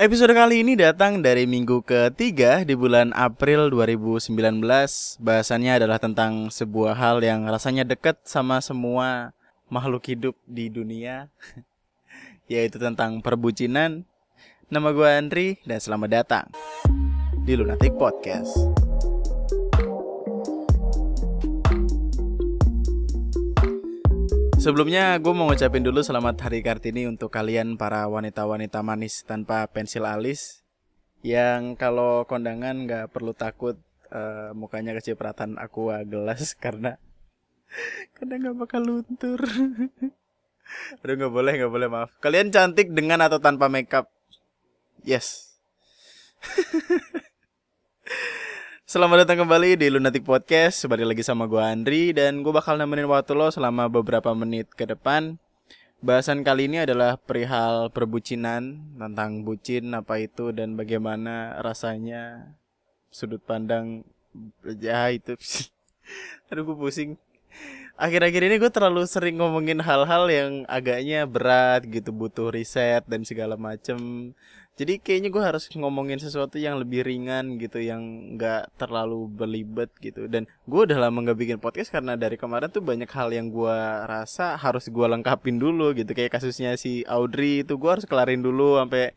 Episode 0.00 0.32
kali 0.32 0.64
ini 0.64 0.80
datang 0.80 1.20
dari 1.20 1.44
minggu 1.44 1.84
ketiga 1.84 2.64
di 2.64 2.72
bulan 2.72 3.12
April 3.12 3.68
2019 3.68 4.32
Bahasannya 5.20 5.76
adalah 5.76 6.00
tentang 6.00 6.48
sebuah 6.48 6.96
hal 6.96 7.20
yang 7.20 7.44
rasanya 7.44 7.84
dekat 7.84 8.16
sama 8.24 8.64
semua 8.64 9.36
makhluk 9.68 10.00
hidup 10.08 10.32
di 10.48 10.72
dunia 10.72 11.28
Yaitu 12.48 12.80
tentang 12.80 13.20
perbucinan. 13.20 14.08
Nama 14.72 14.88
gue 14.88 15.04
Andri 15.04 15.48
dan 15.68 15.84
selamat 15.84 16.08
datang 16.08 16.48
di 17.44 17.52
Lunatic 17.52 17.92
Podcast 18.00 18.56
Sebelumnya 24.60 25.16
gue 25.16 25.32
mau 25.32 25.48
ngucapin 25.48 25.80
dulu 25.80 26.04
selamat 26.04 26.36
Hari 26.44 26.60
Kartini 26.60 27.08
untuk 27.08 27.32
kalian 27.32 27.80
para 27.80 28.04
wanita-wanita 28.04 28.84
manis 28.84 29.24
tanpa 29.24 29.64
pensil 29.64 30.04
alis 30.04 30.60
Yang 31.24 31.80
kalau 31.80 32.28
kondangan 32.28 32.84
gak 32.84 33.08
perlu 33.08 33.32
takut 33.32 33.80
uh, 34.12 34.52
mukanya 34.52 34.92
kecipratan 34.92 35.56
aqua 35.56 36.04
gelas 36.04 36.52
karena 36.60 37.00
karena 38.12 38.52
gak 38.52 38.56
bakal 38.60 38.84
luntur. 38.84 39.40
Aduh 41.00 41.14
gak 41.16 41.32
boleh 41.32 41.52
gak 41.56 41.72
boleh 41.72 41.88
maaf. 41.88 42.12
Kalian 42.20 42.52
cantik 42.52 42.92
dengan 42.92 43.24
atau 43.24 43.40
tanpa 43.40 43.72
makeup? 43.72 44.12
Yes 45.08 45.56
Selamat 48.90 49.22
datang 49.22 49.46
kembali 49.46 49.78
di 49.78 49.86
Lunatic 49.86 50.26
Podcast. 50.26 50.82
Kembali 50.82 51.06
lagi 51.06 51.22
sama 51.22 51.46
gue 51.46 51.62
Andri 51.62 52.10
Dan 52.10 52.42
gue 52.42 52.50
bakal 52.50 52.74
nemenin 52.74 53.06
waktu 53.06 53.38
lo 53.38 53.46
selama 53.46 53.86
beberapa 53.86 54.34
menit 54.34 54.66
ke 54.74 54.82
depan. 54.82 55.38
Bahasan 56.02 56.42
kali 56.42 56.66
ini 56.66 56.82
adalah 56.82 57.14
perihal 57.14 57.94
perbucinan 57.94 58.82
Tentang 58.98 59.46
bucin 59.46 59.94
apa 59.94 60.18
itu 60.18 60.50
dan 60.50 60.74
bagaimana 60.74 61.62
rasanya 61.62 62.50
Sudut 63.14 63.38
pandang 63.46 64.02
Ya 64.82 65.06
itu 65.14 65.38
Aduh 66.50 66.66
gue 66.66 66.74
pusing. 66.74 67.14
Akhir-akhir 67.94 68.42
ini 68.42 68.58
gue 68.58 68.74
terlalu 68.74 69.06
sering 69.06 69.38
ngomongin 69.38 69.78
hal-hal 69.86 70.26
yang 70.26 70.66
agaknya 70.66 71.30
berat 71.30 71.86
gitu 71.86 72.10
Butuh 72.10 72.50
riset 72.50 73.06
dan 73.06 73.22
segala 73.22 73.54
macem 73.54 74.34
jadi 74.80 74.96
kayaknya 74.96 75.28
gue 75.28 75.44
harus 75.44 75.68
ngomongin 75.76 76.16
sesuatu 76.16 76.56
yang 76.56 76.80
lebih 76.80 77.04
ringan 77.04 77.60
gitu 77.60 77.84
yang 77.84 78.00
nggak 78.40 78.72
terlalu 78.80 79.28
belibet 79.28 79.92
gitu. 80.00 80.24
Dan 80.24 80.48
gue 80.64 80.80
udah 80.88 80.96
lama 80.96 81.20
nggak 81.20 81.36
bikin 81.36 81.58
podcast 81.60 81.92
karena 81.92 82.16
dari 82.16 82.40
kemarin 82.40 82.72
tuh 82.72 82.80
banyak 82.80 83.12
hal 83.12 83.28
yang 83.28 83.52
gue 83.52 83.76
rasa 84.08 84.56
harus 84.56 84.88
gue 84.88 85.04
lengkapin 85.04 85.60
dulu 85.60 85.92
gitu. 85.92 86.16
Kayak 86.16 86.40
kasusnya 86.40 86.80
si 86.80 87.04
Audrey 87.04 87.60
itu 87.60 87.76
gue 87.76 87.90
harus 87.92 88.08
kelarin 88.08 88.40
dulu 88.40 88.80
sampai 88.80 89.12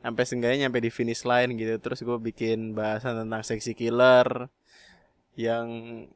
sampai 0.00 0.24
seenggaknya 0.24 0.72
sampai 0.72 0.80
di 0.80 0.88
finish 0.88 1.28
line 1.28 1.60
gitu. 1.60 1.76
Terus 1.76 2.00
gue 2.00 2.16
bikin 2.32 2.72
bahasan 2.72 3.20
tentang 3.20 3.44
seksi 3.44 3.76
killer 3.76 4.48
yang 5.36 5.68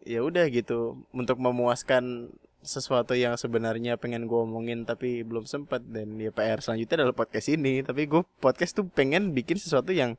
ya 0.09 0.25
udah 0.25 0.49
gitu 0.49 1.05
untuk 1.13 1.37
memuaskan 1.37 2.33
sesuatu 2.67 3.15
yang 3.15 3.39
sebenarnya 3.39 3.97
pengen 3.97 4.27
gue 4.27 4.37
omongin 4.37 4.85
tapi 4.85 5.23
belum 5.23 5.47
sempat 5.47 5.81
dan 5.87 6.19
ya 6.19 6.35
PR 6.35 6.61
selanjutnya 6.61 7.07
adalah 7.07 7.17
podcast 7.17 7.49
ini. 7.49 7.81
Tapi 7.87 8.11
gue 8.11 8.23
podcast 8.43 8.77
tuh 8.77 8.87
pengen 8.91 9.33
bikin 9.33 9.57
sesuatu 9.57 9.95
yang 9.95 10.19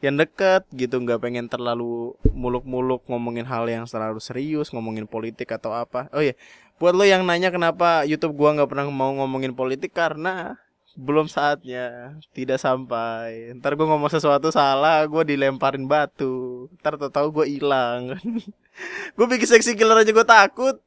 yang 0.00 0.16
deket 0.16 0.64
gitu. 0.72 0.96
Nggak 1.02 1.20
pengen 1.20 1.46
terlalu 1.50 2.16
muluk-muluk 2.32 3.04
ngomongin 3.10 3.44
hal 3.44 3.66
yang 3.66 3.84
terlalu 3.84 4.22
serius 4.22 4.70
ngomongin 4.70 5.10
politik 5.10 5.50
atau 5.50 5.74
apa. 5.74 6.08
Oh 6.14 6.22
ya 6.22 6.38
buat 6.80 6.94
lo 6.94 7.06
yang 7.06 7.22
nanya 7.22 7.54
kenapa 7.54 8.02
YouTube 8.08 8.34
gua 8.34 8.58
nggak 8.58 8.70
pernah 8.70 8.86
mau 8.90 9.14
ngomongin 9.14 9.54
politik 9.54 9.94
karena 9.94 10.58
belum 10.96 11.26
saatnya. 11.28 12.16
Tidak 12.36 12.60
sampai. 12.60 13.52
Ntar 13.56 13.76
gue 13.76 13.86
ngomong 13.88 14.12
sesuatu 14.12 14.52
salah 14.52 15.04
gue 15.08 15.22
dilemparin 15.24 15.84
batu. 15.88 16.68
Ntar 16.80 17.00
tau 17.00 17.10
tau 17.10 17.28
gue 17.32 17.46
hilang. 17.48 18.16
Gue 19.20 19.28
bikin 19.28 19.44
seksi 19.44 19.76
killer 19.76 20.00
aja 20.00 20.08
gue 20.08 20.24
takut 20.24 20.80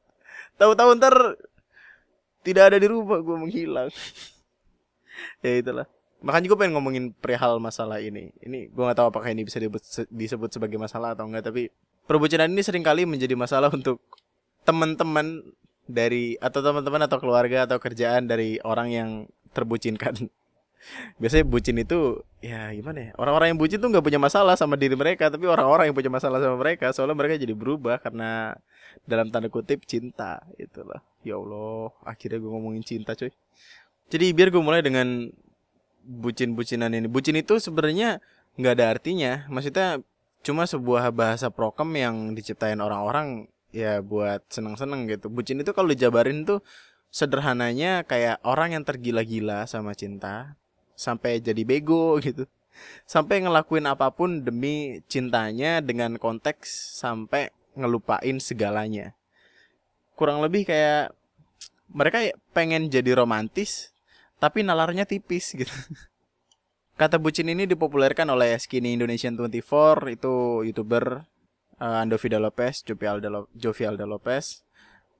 tahu-tahu 0.56 0.90
ntar 1.00 1.16
tidak 2.46 2.64
ada 2.74 2.78
di 2.78 2.88
rumah 2.88 3.20
gue 3.20 3.38
menghilang. 3.38 3.90
Ya 5.40 5.64
itulah. 5.64 5.88
Makanya 6.20 6.52
gue 6.52 6.58
pengen 6.60 6.74
ngomongin 6.76 7.06
perihal 7.16 7.56
masalah 7.64 8.04
ini. 8.04 8.36
Ini 8.44 8.68
gue 8.68 8.84
nggak 8.84 9.00
tahu 9.00 9.08
apakah 9.16 9.32
ini 9.32 9.48
bisa 9.48 9.64
disebut, 10.12 10.52
sebagai 10.52 10.76
masalah 10.76 11.16
atau 11.16 11.24
enggak 11.24 11.48
tapi 11.48 11.72
perbucinan 12.04 12.52
ini 12.52 12.60
sering 12.60 12.84
kali 12.84 13.08
menjadi 13.08 13.32
masalah 13.40 13.72
untuk 13.72 14.04
teman-teman 14.68 15.56
dari 15.88 16.36
atau 16.44 16.60
teman-teman 16.60 17.06
atau 17.08 17.18
keluarga 17.22 17.64
atau 17.64 17.78
kerjaan 17.80 18.28
dari 18.28 18.60
orang 18.66 18.90
yang 18.92 19.10
terbucinkan 19.56 20.28
biasanya 21.18 21.46
bucin 21.47 21.78
itu 21.81 22.22
ya 22.41 22.69
gimana 22.72 23.09
ya 23.09 23.12
orang-orang 23.18 23.56
yang 23.56 23.59
bucin 23.59 23.81
tuh 23.81 23.90
nggak 23.90 24.06
punya 24.06 24.22
masalah 24.22 24.53
sama 24.53 24.78
diri 24.78 24.94
mereka 24.94 25.28
tapi 25.34 25.50
orang-orang 25.50 25.90
yang 25.90 25.97
punya 25.97 26.12
masalah 26.13 26.38
sama 26.38 26.62
mereka 26.62 26.94
soalnya 26.94 27.18
mereka 27.18 27.41
jadi 27.41 27.53
berubah 27.57 27.97
karena 28.00 28.53
dalam 29.03 29.34
tanda 29.34 29.50
kutip 29.50 29.84
cinta 29.90 30.45
itulah 30.62 31.01
ya 31.25 31.35
Allah 31.41 31.90
akhirnya 32.06 32.38
gue 32.38 32.51
ngomongin 32.51 32.85
cinta 32.85 33.18
coy 33.18 33.34
jadi 34.06 34.31
biar 34.38 34.53
gue 34.53 34.62
mulai 34.62 34.85
dengan 34.85 35.34
bucin-bucinan 36.06 36.94
ini. 36.94 37.09
Bucin 37.09 37.35
itu 37.38 37.57
sebenarnya 37.57 38.22
nggak 38.56 38.74
ada 38.78 38.85
artinya. 38.94 39.31
Maksudnya 39.50 40.01
cuma 40.45 40.69
sebuah 40.69 41.09
bahasa 41.09 41.50
prokem 41.50 41.90
yang 41.97 42.16
diciptain 42.38 42.78
orang-orang 42.78 43.50
ya 43.74 44.00
buat 44.06 44.45
seneng-seneng 44.53 45.09
gitu. 45.09 45.28
Bucin 45.34 45.59
itu 45.59 45.74
kalau 45.74 45.90
dijabarin 45.90 46.45
tuh 46.45 46.62
sederhananya 47.09 48.06
kayak 48.06 48.44
orang 48.45 48.78
yang 48.78 48.84
tergila-gila 48.85 49.66
sama 49.66 49.97
cinta 49.97 50.59
sampai 50.95 51.44
jadi 51.44 51.61
bego 51.61 52.17
gitu. 52.25 52.47
Sampai 53.07 53.39
ngelakuin 53.39 53.88
apa 53.88 54.11
pun 54.11 54.44
demi 54.44 55.00
cintanya 55.07 55.79
dengan 55.79 56.19
konteks 56.19 57.00
sampai 57.00 57.51
ngelupain 57.75 58.39
segalanya. 58.39 59.16
Kurang 60.16 60.44
lebih 60.44 60.67
kayak 60.67 61.11
mereka 61.91 62.33
pengen 62.51 62.91
jadi 62.91 63.16
romantis 63.16 63.95
tapi 64.39 64.63
nalarnya 64.63 65.07
tipis 65.07 65.56
gitu. 65.56 65.72
Kata 67.00 67.19
bucin 67.19 67.51
ini 67.51 67.67
dipopulerkan 67.67 68.27
oleh 68.31 68.56
Skinny 68.56 68.95
Indonesian 68.95 69.35
24 69.35 70.16
itu 70.16 70.63
youtuber 70.63 71.27
uh, 71.79 72.01
Ando 72.01 72.16
Vida 72.16 72.39
Lopez 72.39 72.83
Jovi 72.88 73.06
Alda, 73.07 73.44
Jovi 73.51 73.83
Alda 73.83 74.07
Lopez. 74.07 74.63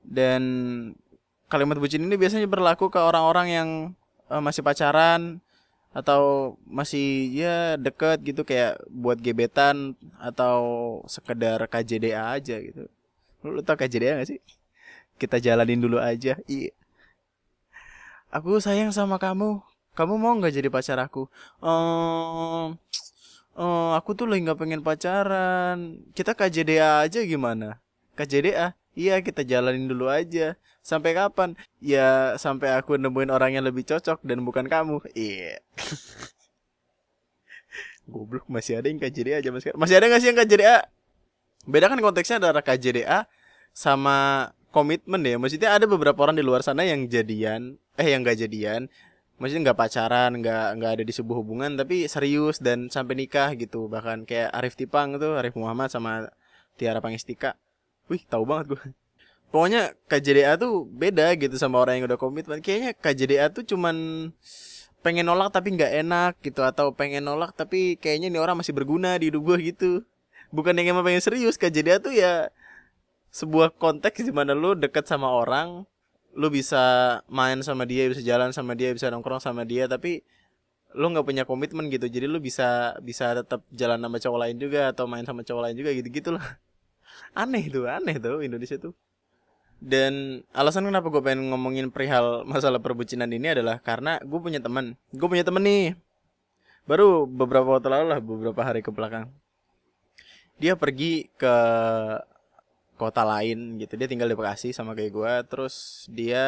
Dan 0.00 0.42
kalimat 1.52 1.76
bucin 1.76 2.06
ini 2.06 2.16
biasanya 2.16 2.48
berlaku 2.48 2.88
ke 2.88 2.96
orang-orang 2.96 3.46
yang 3.52 3.68
uh, 4.32 4.40
masih 4.40 4.64
pacaran 4.64 5.44
atau 5.92 6.54
masih 6.66 7.30
ya 7.32 7.78
deket 7.80 8.20
gitu 8.22 8.42
kayak 8.42 8.80
buat 8.90 9.18
gebetan 9.18 9.96
atau 10.20 10.58
sekedar 11.10 11.62
KJDA 11.66 12.36
aja 12.36 12.56
gitu. 12.60 12.88
Lu, 13.42 13.58
lu 13.58 13.60
tau 13.62 13.78
KJDA 13.78 14.20
gak 14.20 14.28
sih? 14.28 14.40
Kita 15.16 15.40
jalanin 15.40 15.80
dulu 15.80 15.96
aja. 15.96 16.36
Iya. 16.44 16.72
Aku 18.30 18.60
sayang 18.60 18.92
sama 18.92 19.16
kamu. 19.16 19.64
Kamu 19.96 20.20
mau 20.20 20.36
nggak 20.36 20.52
jadi 20.52 20.68
pacar 20.68 21.00
aku? 21.00 21.24
Um, 21.64 22.76
um, 23.56 23.90
aku 23.96 24.12
tuh 24.12 24.28
lagi 24.28 24.44
nggak 24.44 24.60
pengen 24.60 24.84
pacaran. 24.84 26.04
Kita 26.12 26.36
KJDA 26.36 27.08
aja 27.08 27.24
gimana? 27.24 27.80
KJDA 28.12 28.76
iya 28.96 29.20
kita 29.20 29.44
jalanin 29.44 29.86
dulu 29.86 30.08
aja 30.08 30.56
Sampai 30.86 31.18
kapan? 31.18 31.58
Ya 31.82 32.38
sampai 32.38 32.78
aku 32.78 32.94
nemuin 32.94 33.34
orang 33.34 33.58
yang 33.58 33.66
lebih 33.66 33.82
cocok 33.82 34.22
dan 34.22 34.46
bukan 34.46 34.70
kamu. 34.70 35.02
Iya. 35.18 35.58
Yeah. 35.58 35.60
Goblok 38.06 38.46
masih 38.46 38.78
ada 38.78 38.86
yang 38.86 39.02
KJDA 39.02 39.42
aja 39.42 39.50
mas 39.50 39.66
Masih 39.74 39.98
ada 39.98 40.06
gak 40.06 40.22
sih 40.22 40.30
yang 40.30 40.38
KJDA? 40.38 40.86
Beda 41.66 41.90
kan 41.90 41.98
konteksnya 41.98 42.38
antara 42.38 42.62
KJDA 42.62 43.26
sama 43.74 44.54
komitmen 44.70 45.26
ya. 45.26 45.42
Maksudnya 45.42 45.74
ada 45.74 45.90
beberapa 45.90 46.22
orang 46.22 46.38
di 46.38 46.46
luar 46.46 46.62
sana 46.62 46.86
yang 46.86 47.10
jadian, 47.10 47.82
eh 47.98 48.06
yang 48.06 48.22
gak 48.22 48.38
jadian, 48.38 48.86
maksudnya 49.42 49.74
nggak 49.74 49.80
pacaran, 49.82 50.38
nggak 50.38 50.66
nggak 50.78 50.90
ada 50.94 51.02
di 51.02 51.10
sebuah 51.10 51.42
hubungan, 51.42 51.74
tapi 51.74 52.06
serius 52.06 52.62
dan 52.62 52.94
sampai 52.94 53.18
nikah 53.18 53.58
gitu. 53.58 53.90
Bahkan 53.90 54.22
kayak 54.22 54.54
Arif 54.54 54.78
Tipang 54.78 55.18
tuh, 55.18 55.34
Arif 55.34 55.58
Muhammad 55.58 55.90
sama 55.90 56.30
Tiara 56.78 57.02
Pangestika. 57.02 57.58
Wih, 58.06 58.22
tahu 58.26 58.44
banget 58.46 58.76
gue 58.76 58.82
pokoknya 59.56 59.94
KJDA 60.10 60.58
tuh 60.58 60.84
beda 60.84 61.32
gitu 61.38 61.56
sama 61.56 61.80
orang 61.80 61.96
yang 61.96 62.06
udah 62.10 62.20
komitmen. 62.20 62.60
Kayaknya 62.60 62.92
KJDA 62.98 63.46
tuh 63.48 63.64
cuman 63.64 64.28
pengen 65.00 65.24
nolak 65.24 65.54
tapi 65.54 65.72
nggak 65.72 65.92
enak 66.02 66.32
gitu 66.42 66.66
atau 66.66 66.90
pengen 66.90 67.24
nolak 67.24 67.54
tapi 67.54 67.94
kayaknya 67.96 68.26
nih 68.28 68.42
orang 68.42 68.58
masih 68.58 68.74
berguna 68.74 69.16
di 69.16 69.30
hidup 69.32 69.42
gue 69.48 69.72
gitu. 69.72 69.92
Bukan 70.52 70.76
yang 70.76 70.92
emang 70.92 71.08
pengen 71.08 71.22
serius 71.22 71.56
KJDA 71.56 72.02
tuh 72.02 72.12
ya 72.12 72.50
sebuah 73.32 73.72
konteks 73.80 74.24
di 74.24 74.32
mana 74.32 74.52
lu 74.52 74.76
deket 74.76 75.08
sama 75.08 75.32
orang 75.32 75.88
lu 76.36 76.52
bisa 76.52 77.16
main 77.32 77.56
sama 77.64 77.88
dia 77.88 78.12
bisa 78.12 78.20
jalan 78.20 78.52
sama 78.52 78.76
dia 78.76 78.92
bisa 78.92 79.08
nongkrong 79.08 79.40
sama 79.40 79.64
dia 79.64 79.88
tapi 79.88 80.20
lu 80.92 81.12
nggak 81.12 81.24
punya 81.24 81.44
komitmen 81.48 81.88
gitu. 81.88 82.12
Jadi 82.12 82.28
lu 82.28 82.44
bisa 82.44 82.92
bisa 83.00 83.32
tetap 83.32 83.64
jalan 83.72 83.96
sama 84.04 84.20
cowok 84.20 84.38
lain 84.44 84.56
juga 84.60 84.92
atau 84.92 85.08
main 85.08 85.24
sama 85.24 85.40
cowok 85.46 85.62
lain 85.64 85.76
juga 85.80 85.90
gitu 85.96 86.08
gitulah 86.12 86.60
aneh 87.36 87.68
tuh 87.68 87.84
aneh 87.86 88.16
tuh 88.16 88.40
Indonesia 88.40 88.76
tuh. 88.80 88.94
Dan 89.76 90.40
alasan 90.56 90.88
kenapa 90.88 91.12
gue 91.12 91.20
pengen 91.20 91.52
ngomongin 91.52 91.92
perihal 91.92 92.48
masalah 92.48 92.80
perbucinan 92.80 93.28
ini 93.28 93.52
adalah 93.52 93.76
karena 93.76 94.16
gue 94.24 94.40
punya 94.40 94.60
teman 94.60 94.96
gue 95.12 95.28
punya 95.28 95.44
temen 95.44 95.60
nih. 95.60 95.92
Baru 96.88 97.28
beberapa 97.28 97.76
waktu 97.76 97.92
lalu 97.92 98.06
lah 98.08 98.20
beberapa 98.22 98.60
hari 98.64 98.80
ke 98.80 98.88
belakang. 98.88 99.28
Dia 100.56 100.80
pergi 100.80 101.28
ke 101.36 101.54
kota 102.96 103.22
lain 103.28 103.76
gitu. 103.76 104.00
Dia 104.00 104.08
tinggal 104.08 104.32
di 104.32 104.36
Bekasi 104.38 104.72
sama 104.72 104.96
kayak 104.96 105.12
gue 105.12 105.32
terus 105.44 106.08
dia 106.08 106.44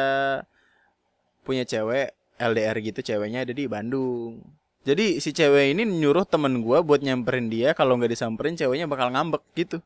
punya 1.45 1.61
cewek 1.69 2.17
LDR 2.41 2.77
gitu 2.81 2.99
ceweknya 3.05 3.45
ada 3.45 3.53
di 3.53 3.69
Bandung. 3.69 4.41
Jadi 4.89 5.21
si 5.21 5.29
cewek 5.37 5.77
ini 5.77 5.85
nyuruh 5.85 6.25
temen 6.25 6.65
gue 6.65 6.81
buat 6.81 7.05
nyamperin 7.05 7.45
dia. 7.53 7.77
Kalau 7.77 7.93
nggak 7.93 8.09
disamperin 8.09 8.57
ceweknya 8.57 8.89
bakal 8.89 9.13
ngambek 9.13 9.45
gitu 9.53 9.85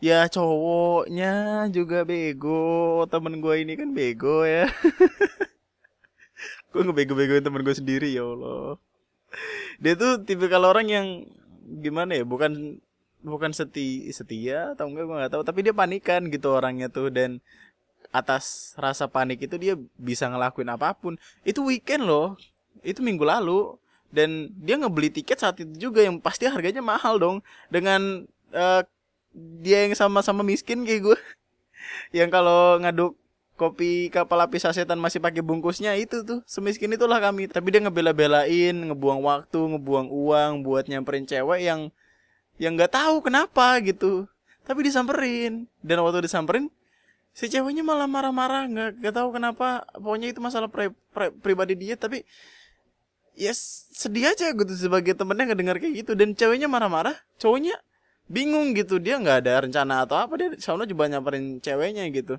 ya 0.00 0.28
cowoknya 0.28 1.66
juga 1.72 2.04
bego. 2.04 3.04
Temen 3.08 3.40
gue 3.40 3.54
ini 3.64 3.72
kan 3.76 3.92
bego 3.92 4.44
ya. 4.44 4.68
Gue 6.76 6.84
ngebego-begoin 6.84 7.40
temen 7.40 7.64
gue 7.64 7.72
sendiri 7.72 8.12
ya 8.12 8.20
Allah. 8.20 8.76
Dia 9.80 9.96
tuh 9.96 10.20
tipe 10.28 10.44
kalau 10.52 10.76
orang 10.76 10.92
yang 10.92 11.06
gimana 11.80 12.20
ya 12.20 12.24
bukan 12.28 12.84
bukan 13.24 13.56
seti 13.56 14.12
setia 14.12 14.76
atau 14.76 14.92
enggak 14.92 15.08
gue 15.08 15.16
nggak 15.16 15.32
tahu. 15.32 15.42
Tapi 15.48 15.64
dia 15.64 15.72
panikan 15.72 16.28
gitu 16.28 16.52
orangnya 16.52 16.92
tuh 16.92 17.08
dan 17.08 17.40
atas 18.12 18.76
rasa 18.76 19.08
panik 19.08 19.40
itu 19.40 19.56
dia 19.56 19.80
bisa 19.96 20.28
ngelakuin 20.28 20.68
apa 20.68 20.92
pun. 20.92 21.16
Itu 21.48 21.64
weekend 21.64 22.04
loh. 22.04 22.36
Itu 22.84 23.00
minggu 23.00 23.24
lalu. 23.24 23.80
Dan 24.12 24.52
dia 24.60 24.76
ngebeli 24.76 25.08
tiket 25.08 25.40
saat 25.40 25.56
itu 25.64 25.88
juga 25.88 26.04
yang 26.04 26.20
pasti 26.20 26.44
harganya 26.44 26.84
mahal 26.84 27.16
dong. 27.16 27.40
Dengan 27.72 28.28
uh, 28.52 28.84
dia 29.36 29.84
yang 29.84 29.92
sama-sama 29.92 30.40
miskin 30.40 30.88
kayak 30.88 31.12
gue 31.12 31.18
yang 32.16 32.32
kalau 32.32 32.80
ngaduk 32.80 33.12
kopi 33.56 34.12
kapal 34.12 34.44
api 34.44 34.60
sasetan 34.60 35.00
masih 35.00 35.18
pakai 35.18 35.40
bungkusnya 35.40 35.96
itu 35.96 36.22
tuh. 36.22 36.44
Semiskin 36.44 36.92
itulah 36.92 37.18
kami. 37.18 37.48
Tapi 37.48 37.72
dia 37.72 37.80
ngebela-belain 37.80 38.76
ngebuang 38.76 39.20
waktu 39.24 39.58
ngebuang 39.58 40.08
uang 40.12 40.52
buat 40.62 40.84
nyamperin 40.86 41.24
cewek 41.24 41.64
yang 41.64 41.88
yang 42.60 42.76
nggak 42.76 42.92
tahu 42.92 43.24
kenapa 43.24 43.80
gitu. 43.80 44.28
Tapi 44.68 44.86
disamperin. 44.86 45.66
Dan 45.80 46.04
waktu 46.04 46.28
disamperin 46.28 46.68
si 47.32 47.48
ceweknya 47.48 47.84
malah 47.84 48.08
marah-marah 48.08 48.64
nggak 48.68 48.90
-marah, 48.92 49.00
nggak 49.00 49.14
tahu 49.16 49.28
kenapa. 49.32 49.68
Pokoknya 49.96 50.28
itu 50.30 50.40
masalah 50.44 50.68
pri, 50.68 50.92
pri, 51.10 51.32
pribadi 51.40 51.74
dia 51.74 51.96
tapi 51.96 52.28
ya 53.36 53.52
sedih 53.92 54.32
aja 54.32 54.52
gitu 54.52 54.72
sebagai 54.76 55.16
temennya 55.16 55.56
ngedengar 55.56 55.80
kayak 55.80 56.04
gitu. 56.04 56.12
Dan 56.12 56.36
ceweknya 56.36 56.68
marah-marah 56.68 57.16
cowoknya 57.40 57.80
bingung 58.26 58.74
gitu 58.74 58.98
dia 58.98 59.22
nggak 59.22 59.46
ada 59.46 59.54
rencana 59.62 60.02
atau 60.02 60.18
apa 60.18 60.34
dia 60.34 60.48
soalnya 60.58 60.90
coba 60.90 61.06
nyamperin 61.10 61.62
ceweknya 61.62 62.06
gitu. 62.10 62.38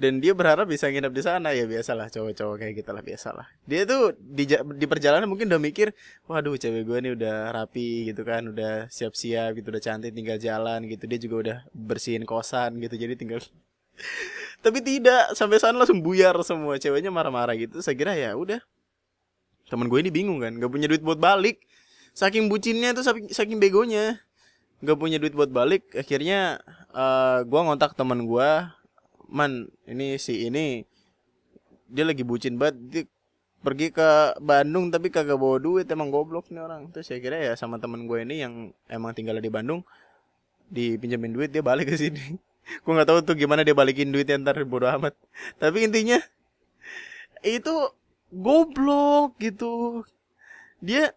Dan 0.00 0.22
dia 0.22 0.32
berharap 0.32 0.70
bisa 0.70 0.86
nginep 0.88 1.12
di 1.12 1.22
sana 1.22 1.50
ya 1.52 1.66
biasalah 1.66 2.08
cowok-cowok 2.08 2.56
kayak 2.62 2.74
gitu 2.78 2.90
lah 2.94 3.02
biasalah. 3.04 3.46
Dia 3.66 3.84
tuh 3.84 4.16
di 4.16 4.48
di 4.48 4.86
perjalanan 4.88 5.26
mungkin 5.28 5.50
udah 5.50 5.60
mikir 5.60 5.92
waduh 6.30 6.56
cewek 6.56 6.86
gue 6.86 6.98
nih 7.04 7.12
udah 7.18 7.52
rapi 7.52 8.08
gitu 8.08 8.22
kan 8.24 8.48
udah 8.48 8.88
siap-siap 8.88 9.58
gitu 9.60 9.68
udah 9.68 9.82
cantik 9.82 10.14
tinggal 10.14 10.38
jalan 10.40 10.86
gitu. 10.88 11.04
Dia 11.04 11.18
juga 11.20 11.36
udah 11.42 11.58
bersihin 11.74 12.24
kosan 12.24 12.78
gitu 12.80 12.96
jadi 12.96 13.18
tinggal 13.18 13.42
tapi 14.64 14.78
tidak 14.80 15.36
sampai 15.36 15.60
sana 15.60 15.76
langsung 15.76 16.00
buyar 16.00 16.38
semua 16.46 16.80
ceweknya 16.80 17.12
marah-marah 17.12 17.58
gitu 17.58 17.82
saya 17.84 17.98
kira 17.98 18.16
ya 18.16 18.32
udah. 18.38 18.62
Teman 19.68 19.86
gue 19.86 20.00
ini 20.00 20.10
bingung 20.10 20.42
kan 20.42 20.56
gak 20.56 20.70
punya 20.70 20.88
duit 20.88 21.02
buat 21.04 21.20
balik. 21.20 21.62
Saking 22.10 22.50
bucinnya 22.50 22.90
tuh 22.90 23.06
saking, 23.06 23.30
saking 23.30 23.58
begonya 23.62 24.18
gak 24.80 24.98
punya 24.98 25.20
duit 25.20 25.36
buat 25.36 25.52
balik 25.52 25.92
akhirnya 25.92 26.60
uh, 26.96 27.44
gue 27.44 27.60
ngontak 27.60 27.92
teman 27.96 28.24
gue 28.24 28.50
man 29.30 29.70
ini 29.86 30.18
si 30.18 30.48
ini 30.48 30.82
dia 31.90 32.06
lagi 32.06 32.22
bucin 32.22 32.58
banget 32.58 32.76
dia 32.90 33.02
pergi 33.60 33.92
ke 33.92 34.40
Bandung 34.40 34.88
tapi 34.88 35.12
kagak 35.12 35.36
bawa 35.36 35.60
duit 35.60 35.84
emang 35.92 36.08
goblok 36.08 36.48
nih 36.48 36.64
orang. 36.64 36.88
Terus 36.90 37.12
saya 37.12 37.20
kira 37.20 37.36
ya 37.36 37.52
sama 37.54 37.76
temen 37.76 38.08
gue 38.08 38.24
ini 38.24 38.40
yang 38.40 38.72
emang 38.88 39.12
tinggal 39.12 39.36
di 39.36 39.52
Bandung 39.52 39.84
dipinjemin 40.72 41.34
duit 41.34 41.50
dia 41.52 41.60
balik 41.60 41.92
ke 41.92 41.96
sini. 41.98 42.40
Gue 42.86 42.92
nggak 42.94 43.08
tahu 43.10 43.18
tuh 43.26 43.34
gimana 43.34 43.66
dia 43.66 43.74
balikin 43.74 44.14
duitnya 44.14 44.38
ntar 44.38 44.62
bodo 44.62 44.86
amat. 44.86 45.18
Tapi 45.58 45.90
intinya 45.90 46.22
itu 47.42 47.74
goblok 48.30 49.34
gitu. 49.42 50.06
Dia 50.78 51.10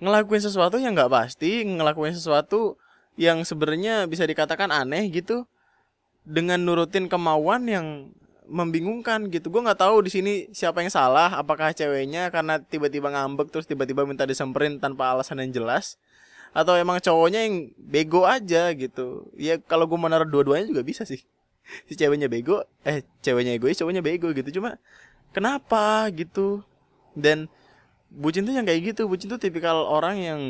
ngelakuin 0.00 0.42
sesuatu 0.42 0.80
yang 0.80 0.96
nggak 0.96 1.12
pasti 1.12 1.64
ngelakuin 1.64 2.16
sesuatu 2.16 2.80
yang 3.20 3.44
sebenarnya 3.44 4.08
bisa 4.08 4.24
dikatakan 4.24 4.72
aneh 4.72 5.12
gitu 5.12 5.44
dengan 6.24 6.60
nurutin 6.60 7.06
kemauan 7.06 7.68
yang 7.68 7.86
membingungkan 8.50 9.30
gitu. 9.30 9.52
Gue 9.52 9.62
nggak 9.62 9.78
tahu 9.78 10.02
di 10.04 10.10
sini 10.10 10.32
siapa 10.50 10.82
yang 10.82 10.90
salah 10.90 11.38
apakah 11.38 11.70
ceweknya 11.70 12.32
karena 12.34 12.58
tiba-tiba 12.58 13.12
ngambek 13.14 13.54
terus 13.54 13.68
tiba-tiba 13.68 14.02
minta 14.02 14.26
disemperin 14.26 14.82
tanpa 14.82 15.14
alasan 15.14 15.38
yang 15.44 15.62
jelas 15.62 15.96
atau 16.50 16.74
emang 16.74 16.98
cowoknya 16.98 17.46
yang 17.46 17.70
bego 17.78 18.26
aja 18.26 18.74
gitu. 18.74 19.30
Ya 19.38 19.62
kalau 19.62 19.86
gue 19.86 20.00
menaruh 20.00 20.26
dua-duanya 20.26 20.66
juga 20.66 20.82
bisa 20.82 21.06
sih. 21.06 21.22
Si 21.86 21.94
ceweknya 21.94 22.26
bego 22.26 22.66
eh 22.82 23.06
ceweknya 23.22 23.54
egois 23.54 23.78
cowoknya 23.78 24.02
bego 24.02 24.34
gitu. 24.34 24.58
Cuma 24.58 24.82
kenapa 25.30 26.10
gitu? 26.10 26.66
Dan 27.14 27.46
bucin 28.10 28.42
tuh 28.42 28.54
yang 28.54 28.66
kayak 28.66 28.94
gitu. 28.94 29.06
Bucin 29.06 29.30
tuh 29.30 29.38
tipikal 29.38 29.86
orang 29.86 30.16
yang 30.18 30.40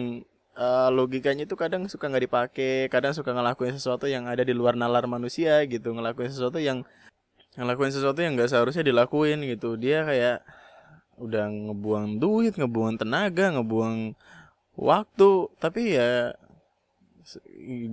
uh, 0.56 0.88
logikanya 0.88 1.44
itu 1.44 1.54
kadang 1.54 1.86
suka 1.86 2.08
nggak 2.08 2.24
dipakai 2.26 2.72
kadang 2.88 3.12
suka 3.12 3.36
ngelakuin 3.36 3.76
sesuatu 3.76 4.08
yang 4.08 4.26
ada 4.26 4.42
di 4.42 4.56
luar 4.56 4.74
nalar 4.74 5.04
manusia 5.04 5.60
gitu. 5.68 5.92
Ngelakuin 5.92 6.32
sesuatu 6.32 6.58
yang 6.58 6.82
ngelakuin 7.54 7.92
sesuatu 7.92 8.18
yang 8.24 8.34
nggak 8.34 8.50
seharusnya 8.50 8.82
dilakuin 8.82 9.44
gitu. 9.44 9.76
Dia 9.76 10.02
kayak 10.08 10.42
udah 11.20 11.52
ngebuang 11.52 12.16
duit 12.16 12.56
ngebuang 12.56 12.96
tenaga 12.96 13.52
ngebuang 13.52 14.16
waktu. 14.80 15.30
Tapi 15.60 16.00
ya 16.00 16.32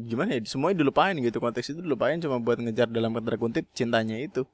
gimana 0.08 0.40
ya 0.40 0.42
semuanya 0.48 0.82
dilupain 0.82 1.14
gitu. 1.20 1.44
Konteks 1.44 1.76
itu 1.76 1.84
dilupain 1.84 2.18
cuma 2.24 2.40
buat 2.40 2.58
ngejar 2.58 2.88
dalam 2.88 3.12
kuntip 3.20 3.68
cintanya 3.76 4.16
itu. 4.16 4.48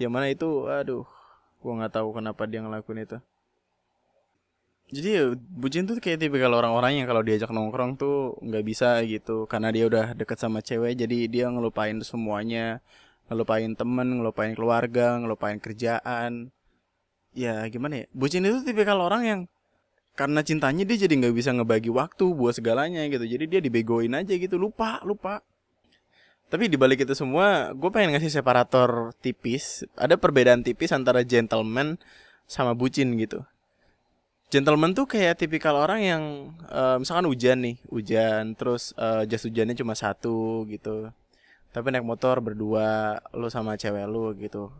Yang 0.00 0.12
mana 0.12 0.26
itu 0.32 0.48
aduh 0.68 1.04
gua 1.60 1.72
nggak 1.84 1.92
tahu 2.00 2.08
kenapa 2.16 2.44
dia 2.44 2.60
ngelakuin 2.60 3.04
itu 3.04 3.16
jadi 4.86 5.08
ya 5.18 5.24
bucin 5.34 5.82
tuh 5.82 5.98
kayak 5.98 6.22
tipikal 6.22 6.54
orang-orang 6.54 7.02
yang 7.02 7.06
kalau 7.10 7.18
diajak 7.26 7.50
nongkrong 7.50 7.98
tuh 7.98 8.38
nggak 8.38 8.62
bisa 8.62 9.02
gitu. 9.02 9.50
Karena 9.50 9.74
dia 9.74 9.90
udah 9.90 10.14
deket 10.14 10.38
sama 10.38 10.62
cewek 10.62 10.94
jadi 10.94 11.26
dia 11.26 11.46
ngelupain 11.50 11.98
semuanya. 12.06 12.78
Ngelupain 13.26 13.74
temen 13.74 14.22
ngelupain 14.22 14.54
keluarga 14.54 15.18
ngelupain 15.18 15.58
kerjaan. 15.58 16.54
Ya 17.34 17.66
gimana 17.66 18.02
ya? 18.02 18.14
Bucin 18.14 18.46
itu 18.46 18.62
tipikal 18.62 19.02
orang 19.02 19.22
yang 19.26 19.40
karena 20.14 20.40
cintanya 20.46 20.86
dia 20.86 20.96
jadi 21.02 21.14
nggak 21.18 21.34
bisa 21.34 21.50
ngebagi 21.50 21.90
waktu 21.90 22.24
buat 22.30 22.54
segalanya 22.54 23.02
gitu. 23.10 23.26
Jadi 23.26 23.44
dia 23.50 23.60
dibegoin 23.60 24.14
aja 24.14 24.38
gitu. 24.38 24.54
Lupa 24.54 25.02
lupa. 25.02 25.42
Tapi 26.46 26.70
dibalik 26.70 27.02
itu 27.02 27.14
semua 27.18 27.74
gue 27.74 27.90
pengen 27.90 28.14
ngasih 28.14 28.38
separator 28.38 29.10
tipis. 29.18 29.82
Ada 29.98 30.14
perbedaan 30.14 30.62
tipis 30.62 30.94
antara 30.94 31.26
gentleman 31.26 31.98
sama 32.46 32.70
bucin 32.78 33.18
gitu 33.18 33.42
gentleman 34.46 34.94
tuh 34.94 35.10
kayak 35.10 35.42
tipikal 35.42 35.74
orang 35.74 36.00
yang 36.02 36.22
uh, 36.70 36.96
misalkan 37.02 37.26
hujan 37.26 37.58
nih 37.66 37.76
hujan 37.90 38.54
terus 38.54 38.94
uh, 38.94 39.26
jas 39.26 39.42
hujannya 39.42 39.74
cuma 39.74 39.98
satu 39.98 40.64
gitu. 40.70 41.10
Tapi 41.74 41.92
naik 41.92 42.06
motor 42.06 42.40
berdua 42.40 43.20
lu 43.36 43.50
sama 43.52 43.76
cewek 43.76 44.06
lu 44.08 44.32
gitu. 44.38 44.72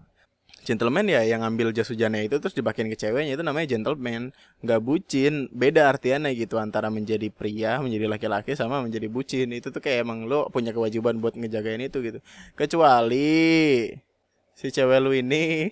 Gentleman 0.66 1.06
ya 1.06 1.23
yang 1.23 1.46
ngambil 1.46 1.70
jas 1.70 1.90
hujannya 1.92 2.26
itu 2.26 2.42
terus 2.42 2.54
dibagiin 2.56 2.90
ke 2.90 2.99
ceweknya 2.99 3.38
itu 3.38 3.44
namanya 3.44 3.66
gentleman. 3.70 4.35
Nggak 4.62 4.80
bucin 4.82 5.35
beda 5.52 5.92
artiannya 5.94 6.32
gitu 6.35 6.56
antara 6.58 6.88
menjadi 6.90 7.28
pria 7.30 7.78
menjadi 7.82 8.06
laki-laki 8.11 8.54
sama 8.56 8.82
menjadi 8.82 9.06
bucin. 9.11 9.52
Itu 9.52 9.70
tuh 9.75 9.82
kayak 9.82 10.06
emang 10.06 10.26
lo 10.26 10.49
punya 10.50 10.70
kewajiban 10.75 11.18
buat 11.20 11.37
ngejagain 11.37 11.82
itu 11.85 12.00
gitu. 12.02 12.18
Kecuali 12.58 13.92
si 14.56 14.66
cewek 14.73 14.99
lu 15.04 15.12
ini 15.12 15.68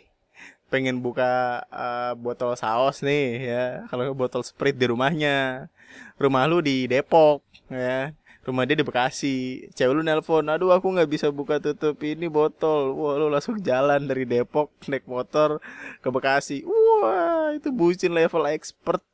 pengen 0.75 0.99
buka 0.99 1.63
uh, 1.71 2.19
botol 2.19 2.59
saus 2.59 2.99
nih 3.07 3.47
ya. 3.47 3.65
Kalau 3.87 4.11
botol 4.11 4.43
sprite 4.43 4.75
di 4.75 4.91
rumahnya. 4.91 5.71
Rumah 6.19 6.51
lu 6.51 6.59
di 6.59 6.91
Depok 6.91 7.47
ya. 7.71 8.11
Rumah 8.43 8.67
dia 8.67 8.75
di 8.75 8.83
Bekasi. 8.83 9.71
Cewek 9.71 9.95
lu 9.95 10.03
nelpon 10.03 10.43
aduh 10.51 10.75
aku 10.75 10.91
nggak 10.91 11.07
bisa 11.07 11.31
buka 11.31 11.63
tutup 11.63 12.03
ini 12.03 12.27
botol. 12.27 12.91
Wah 12.99 13.15
lu 13.23 13.31
langsung 13.31 13.63
jalan 13.63 14.03
dari 14.11 14.27
Depok 14.27 14.75
naik 14.91 15.07
motor 15.07 15.63
ke 16.03 16.09
Bekasi. 16.11 16.67
Wah 16.67 17.55
itu 17.55 17.71
bucin 17.71 18.11
level 18.11 18.51
expert. 18.51 19.07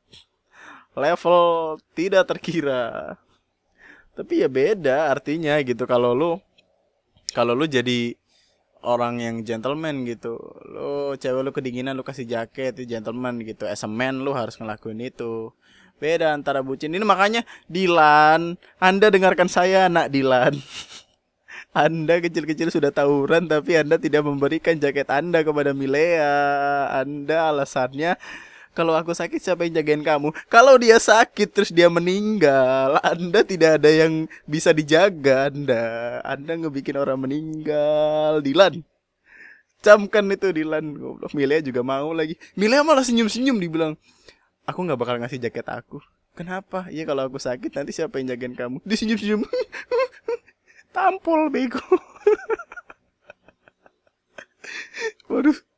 Level 0.97 1.77
tidak 1.93 2.25
terkira. 2.25 3.21
Tapi 4.17 4.41
ya 4.41 4.49
beda 4.49 5.13
artinya 5.13 5.61
gitu. 5.61 5.85
Kalau 5.85 6.17
lu 6.17 6.41
kalau 7.37 7.53
lu 7.53 7.69
jadi 7.69 8.17
orang 8.83 9.21
yang 9.21 9.37
gentleman 9.45 10.05
gitu. 10.09 10.37
Lo 10.69 11.17
cewek 11.17 11.43
lo 11.45 11.51
kedinginan 11.53 11.97
lo 11.97 12.05
kasih 12.05 12.29
jaket 12.29 12.77
itu 12.81 12.97
gentleman 12.97 13.41
gitu. 13.45 13.69
As 13.69 13.85
a 13.85 13.91
man 13.91 14.25
lo 14.25 14.33
harus 14.33 14.57
ngelakuin 14.57 15.01
itu. 15.05 15.53
Beda 16.01 16.33
antara 16.33 16.65
bucin. 16.65 16.97
Ini 16.97 17.05
makanya 17.05 17.45
Dilan 17.69 18.57
Anda 18.81 19.13
dengarkan 19.13 19.53
saya 19.53 19.87
anak 19.89 20.09
Dilan. 20.09 20.57
Anda 21.77 22.19
kecil-kecil 22.19 22.75
sudah 22.75 22.91
tawuran 22.91 23.47
tapi 23.47 23.79
Anda 23.79 24.01
tidak 24.01 24.27
memberikan 24.27 24.81
jaket 24.81 25.07
Anda 25.13 25.45
kepada 25.45 25.71
Milea. 25.77 26.89
Anda 27.05 27.53
alasannya 27.53 28.17
kalau 28.71 28.95
aku 28.95 29.11
sakit 29.11 29.43
siapa 29.43 29.67
yang 29.67 29.83
jagain 29.83 30.03
kamu? 30.07 30.31
Kalau 30.47 30.79
dia 30.79 30.95
sakit 31.03 31.51
terus 31.51 31.75
dia 31.75 31.91
meninggal 31.91 33.03
anda 33.03 33.43
tidak 33.43 33.83
ada 33.83 33.91
yang 33.91 34.31
bisa 34.47 34.71
dijaga 34.71 35.51
anda. 35.51 35.83
Anda 36.23 36.55
ngebikin 36.55 36.95
orang 36.95 37.19
meninggal. 37.19 38.39
Dilan. 38.47 38.87
Camkan 39.83 40.31
itu 40.31 40.55
Dilan. 40.55 40.87
Goblok. 40.95 41.35
Milea 41.35 41.67
juga 41.67 41.83
mau 41.83 42.15
lagi. 42.15 42.39
Milea 42.55 42.87
malah 42.87 43.03
senyum-senyum 43.03 43.59
dibilang 43.59 43.99
aku 44.71 44.87
nggak 44.87 45.01
bakal 45.03 45.19
ngasih 45.19 45.43
jaket 45.43 45.67
aku. 45.67 45.99
Kenapa? 46.39 46.87
Iya 46.95 47.11
kalau 47.11 47.27
aku 47.27 47.43
sakit 47.43 47.75
nanti 47.75 47.91
siapa 47.91 48.23
yang 48.23 48.31
jagain 48.31 48.55
kamu? 48.55 48.79
Disenyum-senyum. 48.87 49.43
Tampol 50.95 51.51
bego. 51.51 51.83
Waduh 55.31 55.70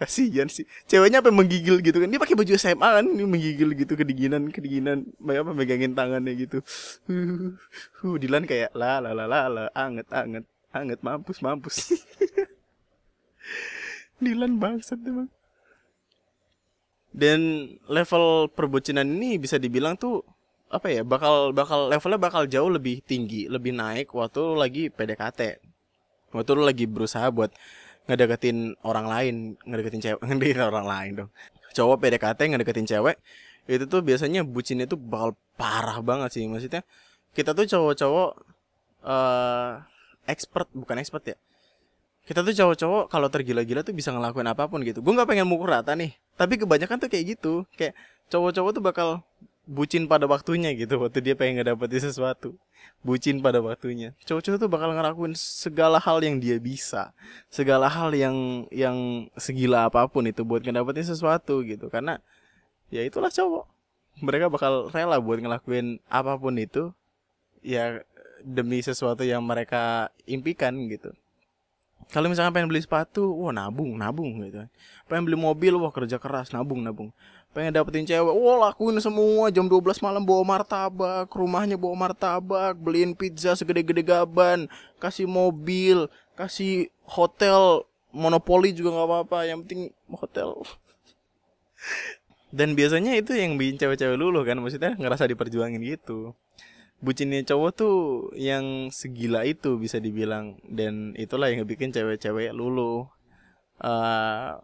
kasihan 0.00 0.48
sih. 0.48 0.64
Ceweknya 0.88 1.20
apa 1.20 1.28
menggigil 1.28 1.84
gitu 1.84 2.00
kan. 2.00 2.08
Dia 2.08 2.16
pakai 2.16 2.32
baju 2.32 2.52
SMA 2.56 2.88
kan. 2.96 3.04
Ini 3.04 3.24
menggigil 3.28 3.68
gitu 3.76 3.92
kedinginan 3.92 4.48
kedinginan 4.48 5.04
apa 5.20 5.52
megangin 5.52 5.92
tangannya 5.92 6.32
gitu. 6.40 6.64
Uh, 7.04 7.52
uh 8.08 8.16
Dilan 8.16 8.48
kayak 8.48 8.72
la 8.72 9.04
la 9.04 9.12
la 9.12 9.28
la 9.28 9.40
la 9.52 9.62
anget 9.76 10.08
anget 10.08 10.44
anget 10.72 10.98
mampus 11.04 11.44
mampus. 11.44 11.76
Dilan 14.24 14.56
bangsat 14.56 15.00
emang. 15.04 15.28
Dan 17.12 17.68
level 17.90 18.48
perbucinan 18.54 19.04
ini 19.04 19.36
bisa 19.36 19.60
dibilang 19.60 19.98
tuh 20.00 20.24
apa 20.70 20.86
ya 20.86 21.02
bakal 21.02 21.50
bakal 21.50 21.90
levelnya 21.90 22.20
bakal 22.22 22.46
jauh 22.46 22.70
lebih 22.70 23.02
tinggi 23.02 23.50
lebih 23.50 23.74
naik 23.74 24.14
waktu 24.14 24.38
lagi 24.54 24.86
PDKT 24.86 25.58
waktu 26.30 26.50
lagi 26.62 26.86
berusaha 26.86 27.26
buat 27.34 27.50
ngedeketin 28.08 28.76
orang 28.86 29.06
lain 29.06 29.34
ngedeketin 29.64 30.00
cewek 30.00 30.20
ngedeketin 30.26 30.64
orang 30.64 30.86
lain 30.86 31.12
dong. 31.24 31.30
Cowok 31.76 31.96
PDKT 32.02 32.40
ngedeketin 32.54 32.86
cewek 32.88 33.16
itu 33.70 33.84
tuh 33.86 34.02
biasanya 34.02 34.42
bucinnya 34.42 34.90
tuh 34.90 34.98
bakal 34.98 35.38
parah 35.54 36.00
banget 36.02 36.34
sih. 36.34 36.44
Maksudnya 36.48 36.82
kita 37.36 37.54
tuh 37.54 37.68
cowok-cowok 37.68 38.30
uh, 39.06 39.70
expert 40.26 40.68
bukan 40.74 40.96
expert 40.98 41.24
ya. 41.34 41.36
Kita 42.26 42.42
tuh 42.46 42.54
cowok-cowok 42.54 43.04
kalau 43.10 43.28
tergila-gila 43.30 43.82
tuh 43.82 43.94
bisa 43.94 44.10
ngelakuin 44.10 44.46
apa 44.50 44.66
pun 44.66 44.82
gitu. 44.82 45.02
Gue 45.02 45.12
nggak 45.14 45.28
pengen 45.30 45.46
mukul 45.46 45.70
rata 45.70 45.94
nih 45.94 46.14
tapi 46.34 46.58
kebanyakan 46.58 46.96
tuh 46.98 47.08
kayak 47.12 47.38
gitu. 47.38 47.68
Kayak 47.78 47.94
cowok-cowok 48.30 48.70
tuh 48.74 48.82
bakal 48.82 49.08
bucin 49.70 50.10
pada 50.10 50.26
waktunya 50.26 50.74
gitu 50.74 50.98
waktu 50.98 51.22
dia 51.22 51.38
pengen 51.38 51.62
ngedapetin 51.62 52.10
sesuatu. 52.10 52.58
Bucin 53.06 53.38
pada 53.38 53.62
waktunya. 53.62 54.12
Cowok-cowok 54.26 54.58
tuh 54.58 54.68
bakal 54.68 54.90
ngelakuin 54.92 55.32
segala 55.38 56.02
hal 56.02 56.18
yang 56.20 56.42
dia 56.42 56.58
bisa. 56.58 57.14
Segala 57.46 57.86
hal 57.86 58.10
yang 58.10 58.66
yang 58.74 59.30
segila 59.38 59.86
apa 59.86 60.10
pun 60.10 60.26
itu 60.26 60.42
buat 60.42 60.66
ngedapetin 60.66 61.06
sesuatu 61.06 61.62
gitu. 61.62 61.86
Karena 61.86 62.18
ya 62.90 63.06
itulah 63.06 63.30
cowok. 63.30 63.70
Mereka 64.20 64.50
bakal 64.50 64.90
rela 64.90 65.22
buat 65.22 65.38
ngelakuin 65.38 66.02
apa 66.10 66.34
pun 66.34 66.58
itu 66.58 66.90
ya 67.62 68.02
demi 68.42 68.82
sesuatu 68.82 69.22
yang 69.22 69.46
mereka 69.46 70.10
impikan 70.26 70.74
gitu 70.90 71.14
kalau 72.10 72.26
misalkan 72.26 72.50
pengen 72.50 72.68
beli 72.70 72.82
sepatu 72.82 73.30
wah 73.38 73.54
nabung 73.54 73.94
nabung 73.94 74.42
gitu 74.42 74.66
pengen 75.06 75.26
beli 75.26 75.38
mobil 75.38 75.74
wah 75.78 75.90
kerja 75.90 76.18
keras 76.18 76.54
nabung 76.54 76.82
nabung. 76.82 77.10
Pengen 77.50 77.74
dapetin 77.74 78.06
cewek 78.06 78.30
wah 78.30 78.70
lakuin 78.70 78.94
semua 79.02 79.50
jam 79.50 79.66
12 79.66 79.98
malam 80.06 80.22
bawa 80.22 80.42
martabak 80.46 81.26
rumahnya 81.34 81.74
bawa 81.74 82.06
martabak 82.06 82.78
beliin 82.78 83.10
pizza 83.10 83.58
segede-gede 83.58 84.06
gaban 84.06 84.70
kasih 85.02 85.26
mobil 85.26 86.06
kasih 86.38 86.86
hotel 87.02 87.82
monopoli 88.14 88.70
juga 88.70 88.94
nggak 88.94 89.08
apa-apa 89.10 89.38
yang 89.50 89.66
penting 89.66 89.90
hotel. 90.14 90.62
Dan 92.50 92.74
biasanya 92.74 93.18
itu 93.18 93.34
yang 93.34 93.58
bikin 93.58 93.78
cewek-cewek 93.78 94.18
luluh 94.18 94.42
kan 94.42 94.58
maksudnya 94.58 94.94
ngerasa 94.98 95.26
diperjuangin 95.30 95.82
gitu 95.86 96.34
bucinnya 97.00 97.40
cowok 97.48 97.70
tuh 97.72 97.96
yang 98.36 98.92
segila 98.92 99.44
itu 99.48 99.80
bisa 99.80 99.96
dibilang 99.96 100.60
dan 100.68 101.16
itulah 101.16 101.48
yang 101.48 101.64
bikin 101.64 101.92
cewek-cewek 101.92 102.52
luluh 102.52 103.08
uh, 103.80 104.60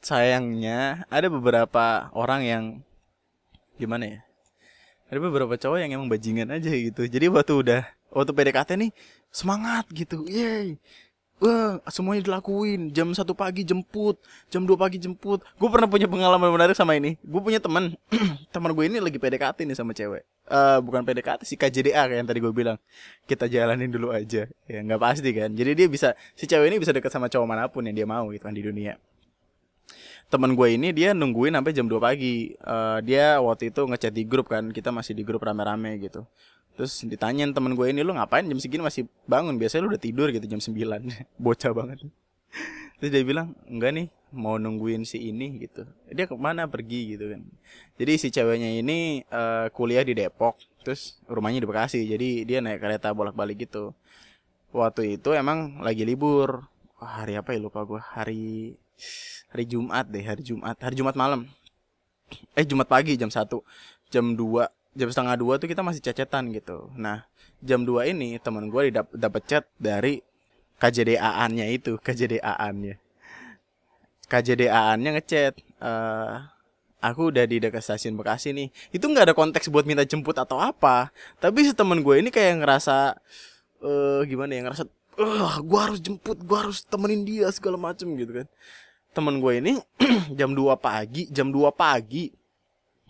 sayangnya 0.00 1.04
ada 1.10 1.26
beberapa 1.26 2.08
orang 2.14 2.40
yang 2.46 2.64
gimana 3.76 4.06
ya 4.06 4.20
ada 5.10 5.18
beberapa 5.18 5.58
cowok 5.58 5.78
yang 5.82 5.98
emang 5.98 6.06
bajingan 6.06 6.54
aja 6.54 6.70
gitu 6.70 7.10
jadi 7.10 7.26
waktu 7.26 7.52
udah 7.58 7.82
waktu 8.14 8.30
PDKT 8.30 8.70
nih 8.78 8.90
semangat 9.34 9.90
gitu 9.90 10.22
yeay 10.30 10.78
Wah, 11.40 11.80
semuanya 11.88 12.28
dilakuin. 12.28 12.92
Jam 12.92 13.16
satu 13.16 13.32
pagi 13.32 13.64
jemput, 13.64 14.20
jam 14.52 14.68
2 14.68 14.76
pagi 14.76 15.00
jemput. 15.00 15.40
Gue 15.56 15.68
pernah 15.72 15.88
punya 15.88 16.04
pengalaman 16.04 16.52
menarik 16.52 16.76
sama 16.76 17.00
ini. 17.00 17.16
Gue 17.24 17.40
punya 17.40 17.56
teman, 17.56 17.96
teman 18.54 18.76
gue 18.76 18.84
ini 18.84 19.00
lagi 19.00 19.16
PDKT 19.16 19.64
nih 19.64 19.72
sama 19.72 19.96
cewek. 19.96 20.28
Uh, 20.50 20.82
bukan 20.82 21.06
PDKT 21.06 21.46
sih 21.46 21.54
KJDA 21.54 22.10
kayak 22.10 22.18
yang 22.26 22.28
tadi 22.28 22.42
gue 22.42 22.50
bilang. 22.50 22.74
Kita 23.22 23.46
jalanin 23.46 23.86
dulu 23.86 24.10
aja. 24.10 24.50
Ya 24.66 24.78
nggak 24.82 24.98
pasti 24.98 25.30
kan. 25.30 25.54
Jadi 25.54 25.78
dia 25.78 25.86
bisa 25.86 26.18
si 26.34 26.50
cewek 26.50 26.74
ini 26.74 26.82
bisa 26.82 26.90
deket 26.90 27.14
sama 27.14 27.30
cowok 27.30 27.46
mana 27.46 27.70
pun 27.70 27.86
yang 27.86 27.94
dia 27.94 28.06
mau 28.06 28.26
gitu 28.34 28.42
kan 28.42 28.54
di 28.54 28.66
dunia 28.66 28.98
teman 30.30 30.54
gue 30.54 30.68
ini 30.78 30.94
dia 30.94 31.10
nungguin 31.10 31.58
sampai 31.58 31.74
jam 31.74 31.90
2 31.90 31.98
pagi. 31.98 32.54
Uh, 32.62 33.02
dia 33.02 33.42
waktu 33.42 33.74
itu 33.74 33.82
ngechat 33.82 34.14
di 34.14 34.22
grup 34.22 34.46
kan, 34.46 34.70
kita 34.70 34.94
masih 34.94 35.12
di 35.18 35.26
grup 35.26 35.42
rame-rame 35.42 35.98
gitu. 35.98 36.22
Terus 36.78 37.02
ditanyain 37.02 37.50
teman 37.50 37.74
gue 37.74 37.86
ini 37.90 38.00
lu 38.06 38.14
ngapain 38.14 38.46
jam 38.46 38.56
segini 38.62 38.86
masih 38.86 39.10
bangun? 39.26 39.58
Biasanya 39.58 39.82
lu 39.84 39.90
udah 39.90 40.00
tidur 40.00 40.30
gitu 40.30 40.46
jam 40.46 40.62
9. 40.62 40.70
Bocah 41.44 41.72
banget. 41.74 42.06
Terus 43.02 43.10
dia 43.10 43.22
bilang, 43.26 43.58
"Enggak 43.66 43.90
nih, 43.98 44.06
mau 44.30 44.56
nungguin 44.56 45.06
si 45.06 45.30
ini 45.30 45.60
gitu." 45.62 45.86
Dia 46.10 46.26
ke 46.26 46.34
mana 46.38 46.66
pergi 46.66 47.16
gitu 47.16 47.30
kan. 47.30 47.42
Jadi 47.98 48.12
si 48.16 48.28
ceweknya 48.32 48.70
ini 48.80 49.26
uh, 49.30 49.70
kuliah 49.74 50.02
di 50.06 50.14
Depok, 50.16 50.58
terus 50.82 51.20
rumahnya 51.26 51.62
di 51.62 51.68
Bekasi. 51.68 52.06
Jadi 52.06 52.48
dia 52.48 52.58
naik 52.64 52.80
kereta 52.80 53.12
bolak-balik 53.14 53.66
gitu. 53.66 53.92
Waktu 54.70 55.18
itu 55.18 55.34
emang 55.34 55.82
lagi 55.82 56.06
libur. 56.06 56.66
hari 57.00 57.32
apa 57.32 57.56
ya 57.56 57.64
lupa 57.64 57.80
gue? 57.88 57.96
Hari 57.96 58.76
hari 59.50 59.64
Jumat 59.66 60.06
deh 60.06 60.22
hari 60.22 60.42
Jumat 60.46 60.76
hari 60.78 60.94
Jumat 60.94 61.16
malam 61.18 61.48
eh 62.54 62.66
Jumat 62.66 62.86
pagi 62.86 63.18
jam 63.18 63.28
1 63.28 63.50
jam 64.10 64.24
2 64.38 64.98
jam 64.98 65.08
setengah 65.10 65.36
dua 65.38 65.58
tuh 65.58 65.70
kita 65.70 65.82
masih 65.82 66.02
cecetan 66.02 66.54
gitu 66.54 66.90
nah 66.94 67.26
jam 67.58 67.82
2 67.82 68.14
ini 68.14 68.38
teman 68.38 68.70
gue 68.70 68.94
dapat 68.94 69.42
chat 69.46 69.64
dari 69.76 70.22
KJDA-nya 70.80 71.68
itu 71.68 72.00
KJDA-nya 72.00 72.96
KJDA-nya 74.30 75.10
ngechat 75.18 75.58
uh, 75.82 76.46
aku 77.02 77.34
udah 77.34 77.44
di 77.48 77.58
dekat 77.58 77.82
stasiun 77.82 78.14
Bekasi 78.14 78.54
nih. 78.54 78.68
Itu 78.94 79.10
nggak 79.10 79.32
ada 79.32 79.34
konteks 79.34 79.66
buat 79.72 79.88
minta 79.88 80.06
jemput 80.06 80.38
atau 80.38 80.62
apa. 80.62 81.10
Tapi 81.42 81.66
si 81.66 81.72
teman 81.74 81.98
gue 82.04 82.22
ini 82.22 82.30
kayak 82.30 82.62
ngerasa 82.62 83.18
uh, 83.82 84.20
gimana 84.22 84.54
ya 84.54 84.60
ngerasa 84.68 84.84
uh, 85.18 85.54
gue 85.58 85.80
harus 85.80 85.98
jemput 85.98 86.38
gue 86.38 86.58
harus 86.58 86.86
temenin 86.86 87.26
dia 87.26 87.50
segala 87.50 87.74
macem 87.80 88.06
gitu 88.14 88.44
kan. 88.44 88.46
Temen 89.10 89.42
gue 89.42 89.52
ini 89.58 89.72
jam 90.38 90.54
2 90.54 90.78
pagi, 90.78 91.26
jam 91.34 91.50
2 91.50 91.74
pagi 91.74 92.30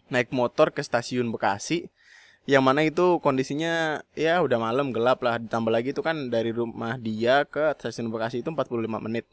naik 0.09 0.33
motor 0.33 0.73
ke 0.73 0.81
stasiun 0.81 1.29
Bekasi. 1.29 1.91
Yang 2.49 2.65
mana 2.65 2.81
itu 2.83 3.21
kondisinya 3.21 4.01
ya 4.17 4.41
udah 4.41 4.57
malam 4.57 4.97
gelap 4.97 5.21
lah. 5.21 5.37
Ditambah 5.37 5.69
lagi 5.69 5.93
itu 5.93 6.01
kan 6.01 6.33
dari 6.33 6.57
rumah 6.57 6.97
dia 6.97 7.45
ke 7.45 7.77
stasiun 7.77 8.09
Bekasi 8.09 8.41
itu 8.41 8.49
45 8.49 8.89
menit 9.05 9.29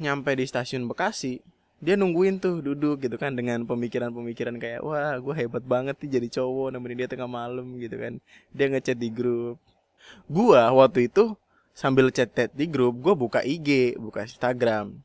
nyampe 0.00 0.32
di 0.34 0.48
stasiun 0.48 0.88
Bekasi 0.88 1.44
dia 1.80 1.96
nungguin 1.96 2.36
tuh 2.36 2.60
duduk 2.60 3.00
gitu 3.00 3.16
kan 3.16 3.32
dengan 3.32 3.64
pemikiran-pemikiran 3.64 4.60
kayak 4.60 4.80
wah 4.84 5.16
gue 5.16 5.32
hebat 5.32 5.64
banget 5.64 5.96
nih 6.04 6.20
jadi 6.20 6.40
cowok 6.40 6.76
nemenin 6.76 7.04
dia 7.04 7.08
tengah 7.08 7.24
malam 7.24 7.80
gitu 7.80 7.96
kan. 7.96 8.20
Dia 8.52 8.68
ngechat 8.68 9.00
di 9.00 9.08
grup. 9.08 9.56
Gua 10.28 10.68
waktu 10.76 11.08
itu 11.08 11.40
sambil 11.72 12.12
chat 12.12 12.28
di 12.52 12.68
grup 12.68 13.00
gue 13.00 13.16
buka 13.16 13.40
IG 13.40 13.96
buka 13.96 14.28
Instagram. 14.28 15.00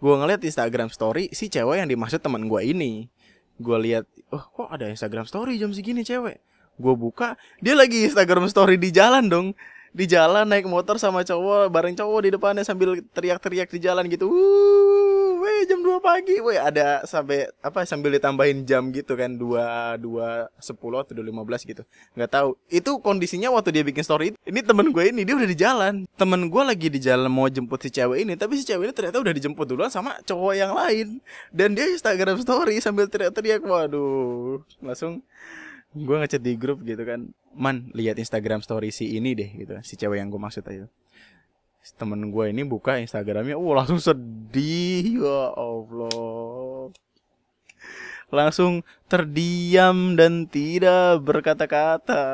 Gue 0.00 0.14
ngeliat 0.16 0.40
Instagram 0.40 0.88
story 0.88 1.28
si 1.36 1.52
cewek 1.52 1.84
yang 1.84 1.88
dimaksud 1.92 2.24
teman 2.24 2.48
gue 2.48 2.60
ini. 2.64 3.12
Gue 3.60 3.76
lihat 3.84 4.08
oh 4.32 4.48
kok 4.48 4.72
ada 4.72 4.88
Instagram 4.88 5.28
story 5.28 5.60
jam 5.60 5.76
segini 5.76 6.08
cewek? 6.08 6.40
Gue 6.80 6.94
buka 6.96 7.36
dia 7.60 7.76
lagi 7.76 8.08
Instagram 8.08 8.48
story 8.48 8.80
di 8.80 8.88
jalan 8.88 9.28
dong 9.28 9.52
di 9.94 10.10
jalan 10.10 10.42
naik 10.42 10.66
motor 10.66 10.98
sama 10.98 11.22
cowok 11.22 11.70
bareng 11.70 11.94
cowok 11.94 12.20
di 12.26 12.30
depannya 12.34 12.66
sambil 12.66 12.98
teriak-teriak 13.14 13.70
di 13.70 13.78
jalan 13.78 14.10
gitu. 14.10 14.26
Uh, 14.26 15.38
weh 15.38 15.62
jam 15.70 15.78
2 15.78 16.02
pagi. 16.02 16.42
Weh 16.42 16.58
ada 16.58 17.06
sampai 17.06 17.46
apa 17.62 17.86
sambil 17.86 18.10
ditambahin 18.18 18.66
jam 18.66 18.90
gitu 18.90 19.14
kan 19.14 19.30
dua 19.38 19.94
dua 19.94 20.50
sepuluh 20.58 20.98
atau 21.06 21.14
dua 21.14 21.30
lima 21.30 21.46
belas 21.46 21.62
gitu. 21.62 21.86
Nggak 22.18 22.30
tahu. 22.34 22.58
Itu 22.66 22.98
kondisinya 22.98 23.54
waktu 23.54 23.70
dia 23.70 23.86
bikin 23.86 24.02
story 24.02 24.34
ini 24.34 24.60
temen 24.66 24.90
gue 24.90 25.14
ini 25.14 25.22
dia 25.22 25.38
udah 25.38 25.48
di 25.48 25.58
jalan. 25.58 25.94
Temen 26.18 26.50
gue 26.50 26.62
lagi 26.66 26.90
di 26.90 26.98
jalan 26.98 27.30
mau 27.30 27.46
jemput 27.46 27.78
si 27.86 27.94
cewek 27.94 28.26
ini 28.26 28.34
tapi 28.34 28.58
si 28.58 28.66
cewek 28.66 28.90
ini 28.90 28.94
ternyata 28.98 29.22
udah 29.22 29.30
dijemput 29.30 29.66
duluan 29.70 29.94
sama 29.94 30.18
cowok 30.26 30.52
yang 30.58 30.74
lain. 30.74 31.22
Dan 31.54 31.78
dia 31.78 31.86
Instagram 31.86 32.42
story 32.42 32.82
sambil 32.82 33.06
teriak-teriak 33.06 33.62
waduh. 33.62 34.58
Langsung 34.82 35.22
gue 35.94 36.16
ngechat 36.18 36.42
di 36.42 36.58
grup 36.58 36.82
gitu 36.82 37.06
kan 37.06 37.30
man 37.54 37.88
lihat 37.94 38.18
Instagram 38.18 38.60
story 38.66 38.90
si 38.90 39.14
ini 39.14 39.38
deh 39.38 39.46
gitu 39.46 39.78
si 39.86 39.94
cewek 39.94 40.18
yang 40.18 40.28
gue 40.28 40.42
maksud 40.42 40.66
aja 40.66 40.90
temen 41.92 42.32
gue 42.32 42.48
ini 42.48 42.64
buka 42.64 42.96
Instagramnya, 42.96 43.60
oh 43.60 43.76
langsung 43.76 44.00
sedih 44.00 45.20
ya 45.20 45.52
Allah, 45.52 46.88
langsung 48.32 48.80
terdiam 49.04 50.16
dan 50.16 50.48
tidak 50.48 51.20
berkata-kata. 51.20 52.24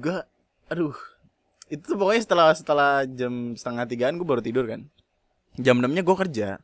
Gak, 0.00 0.24
aduh, 0.72 0.96
itu 1.68 1.92
pokoknya 1.92 2.22
setelah 2.24 2.48
setelah 2.56 2.92
jam 3.04 3.52
setengah 3.52 3.84
tigaan 3.84 4.16
gue 4.16 4.24
baru 4.24 4.40
tidur 4.40 4.64
kan. 4.64 4.88
Jam 5.60 5.76
enamnya 5.76 6.00
gue 6.00 6.16
kerja. 6.16 6.56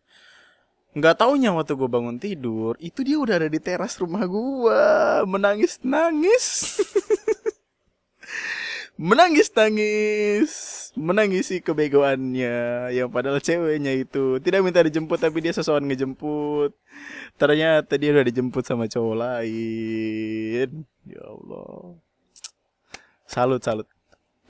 Nggak 0.97 1.21
taunya 1.21 1.53
waktu 1.53 1.77
gue 1.77 1.91
bangun 1.93 2.17
tidur, 2.17 2.73
itu 2.81 3.05
dia 3.05 3.21
udah 3.21 3.37
ada 3.37 3.49
di 3.53 3.61
teras 3.61 4.01
rumah 4.01 4.25
gue, 4.25 4.83
menangis 5.29 5.77
nangis. 5.85 6.81
menangis 8.97 9.53
nangis 9.53 10.51
menangisi 10.97 11.61
kebegoannya. 11.61 12.91
Yang 12.97 13.09
padahal 13.13 13.39
ceweknya 13.45 13.93
itu. 13.93 14.41
Tidak 14.41 14.65
minta 14.65 14.81
dijemput 14.81 15.21
tapi 15.21 15.45
dia 15.45 15.53
sesuatu 15.53 15.85
ngejemput. 15.85 16.73
Ternyata 17.37 18.01
dia 18.01 18.11
udah 18.17 18.25
dijemput 18.25 18.65
sama 18.65 18.89
cowok 18.89 19.17
lain. 19.21 20.69
Ya 21.05 21.23
Allah. 21.23 22.01
Salut 23.29 23.61
salut. 23.61 23.89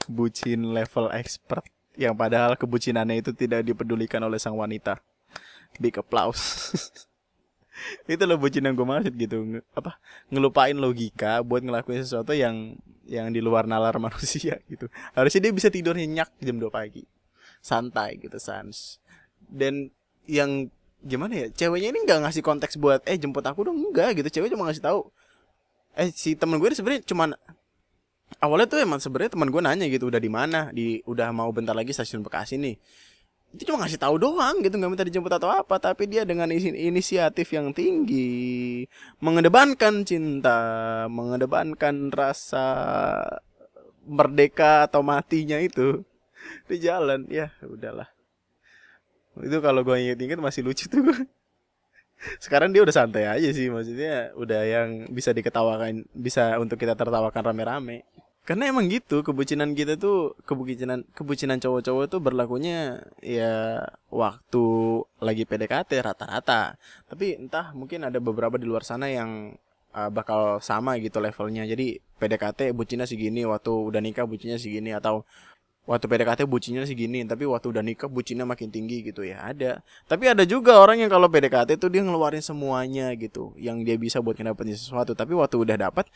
Bucin 0.07 0.71
level 0.71 1.11
expert 1.11 1.67
yang 1.99 2.15
padahal 2.15 2.55
kebucinannya 2.55 3.19
itu 3.19 3.35
tidak 3.35 3.67
dipedulikan 3.67 4.23
oleh 4.23 4.39
sang 4.39 4.55
wanita 4.55 5.03
big 5.77 5.95
applause. 5.99 6.73
Itu 8.09 8.23
loh 8.25 8.41
bucin 8.41 8.65
yang 8.65 8.73
gue 8.73 8.87
maksud 8.87 9.13
gitu. 9.15 9.61
Apa 9.77 10.01
ngelupain 10.33 10.75
logika 10.75 11.45
buat 11.45 11.61
ngelakuin 11.61 12.01
sesuatu 12.01 12.33
yang 12.33 12.75
yang 13.07 13.31
di 13.31 13.39
luar 13.39 13.69
nalar 13.69 13.95
manusia 14.03 14.59
gitu. 14.67 14.89
Harusnya 15.13 15.49
dia 15.49 15.53
bisa 15.53 15.69
tidur 15.71 15.95
nyenyak 15.95 16.29
jam 16.41 16.57
2 16.57 16.67
pagi. 16.73 17.05
Santai 17.61 18.17
gitu 18.19 18.37
sans. 18.41 18.99
Dan 19.47 19.93
yang 20.27 20.67
gimana 21.05 21.45
ya 21.45 21.47
ceweknya 21.53 21.93
ini 21.93 21.99
nggak 22.03 22.25
ngasih 22.25 22.41
konteks 22.43 22.75
buat 22.81 23.05
eh 23.05 23.15
jemput 23.15 23.45
aku 23.45 23.69
dong. 23.69 23.77
Enggak 23.77 24.17
gitu. 24.17 24.41
Cewek 24.41 24.51
cuma 24.51 24.67
ngasih 24.67 24.83
tahu 24.83 25.07
eh 25.97 26.13
si 26.13 26.37
temen 26.37 26.61
gue 26.61 26.69
sebenarnya 26.77 27.01
cuman 27.09 27.33
awalnya 28.37 28.69
tuh 28.69 28.77
emang 28.83 29.01
sebenarnya 29.01 29.33
teman 29.33 29.49
gue 29.49 29.61
nanya 29.63 29.85
gitu 29.89 30.09
udah 30.09 30.21
di 30.21 30.29
mana? 30.29 30.69
Di 30.73 31.01
udah 31.05 31.29
mau 31.33 31.49
bentar 31.53 31.73
lagi 31.73 31.93
stasiun 31.93 32.21
Bekasi 32.21 32.59
nih 32.59 32.75
itu 33.57 33.65
cuma 33.65 33.81
ngasih 33.81 33.97
tahu 33.97 34.21
doang 34.21 34.61
gitu 34.61 34.77
nggak 34.77 34.91
minta 34.93 35.01
dijemput 35.01 35.33
atau 35.33 35.49
apa. 35.49 35.81
Tapi 35.81 36.05
dia 36.05 36.21
dengan 36.29 36.45
inisiatif 36.53 37.49
yang 37.49 37.73
tinggi 37.73 38.85
mengedepankan 39.17 40.05
cinta 40.05 40.61
mengedepankan 41.09 42.13
rasa 42.13 42.69
merdeka 44.05 44.85
atau 44.85 45.01
matinya 45.01 45.57
itu 45.57 46.05
di 46.69 46.77
jalan. 46.77 47.25
Ya 47.33 47.49
udahlah. 47.65 48.07
Itu 49.41 49.57
kalau 49.57 49.81
gue 49.81 49.97
inget-inget 50.05 50.37
masih 50.37 50.61
lucu 50.61 50.85
tuh. 50.85 51.01
Sekarang 52.41 52.73
dia 52.73 52.81
udah 52.81 52.93
santai 52.93 53.29
aja 53.29 53.49
sih 53.53 53.69
maksudnya 53.69 54.33
udah 54.33 54.61
yang 54.65 54.89
bisa 55.13 55.33
diketawakan 55.33 56.05
bisa 56.17 56.57
untuk 56.57 56.81
kita 56.81 56.97
tertawakan 56.97 57.45
rame-rame 57.45 58.05
karena 58.47 58.71
emang 58.71 58.87
gitu 58.87 59.27
kebucinan 59.27 59.75
kita 59.75 59.99
tuh 59.99 60.31
kebucinan 60.47 61.03
kebucinan 61.11 61.59
cowok-cowok 61.59 62.05
tuh 62.07 62.23
berlakunya 62.23 63.03
ya 63.19 63.83
waktu 64.07 64.63
lagi 65.19 65.43
PDKT 65.43 65.99
rata-rata. 65.99 66.79
Tapi 67.11 67.35
entah 67.35 67.75
mungkin 67.75 68.07
ada 68.07 68.23
beberapa 68.23 68.55
di 68.55 68.63
luar 68.63 68.87
sana 68.87 69.11
yang 69.11 69.51
uh, 69.91 70.07
bakal 70.07 70.63
sama 70.63 70.95
gitu 71.03 71.19
levelnya. 71.19 71.67
Jadi 71.67 71.99
PDKT 71.99 72.71
bucinnya 72.71 73.03
segini 73.03 73.43
waktu 73.43 73.67
udah 73.67 73.99
nikah 73.99 74.23
bucinnya 74.23 74.55
segini 74.55 74.95
atau 74.95 75.27
waktu 75.83 76.07
PDKT 76.07 76.47
bucinnya 76.47 76.83
segini 76.87 77.23
tapi 77.27 77.47
waktu 77.47 77.67
udah 77.71 77.83
nikah 77.83 78.07
bucinnya 78.07 78.47
makin 78.47 78.71
tinggi 78.71 79.11
gitu 79.11 79.27
ya 79.27 79.43
ada. 79.43 79.83
Tapi 80.07 80.23
ada 80.23 80.47
juga 80.47 80.79
orang 80.79 81.03
yang 81.03 81.11
kalau 81.11 81.27
PDKT 81.27 81.75
tuh 81.75 81.91
dia 81.91 81.99
ngeluarin 81.99 82.39
semuanya 82.39 83.11
gitu 83.19 83.51
yang 83.59 83.83
dia 83.83 83.99
bisa 83.99 84.23
buat 84.23 84.39
ngedapetin 84.39 84.79
sesuatu. 84.79 85.11
Tapi 85.19 85.35
waktu 85.35 85.59
udah 85.59 85.75
dapat 85.75 86.07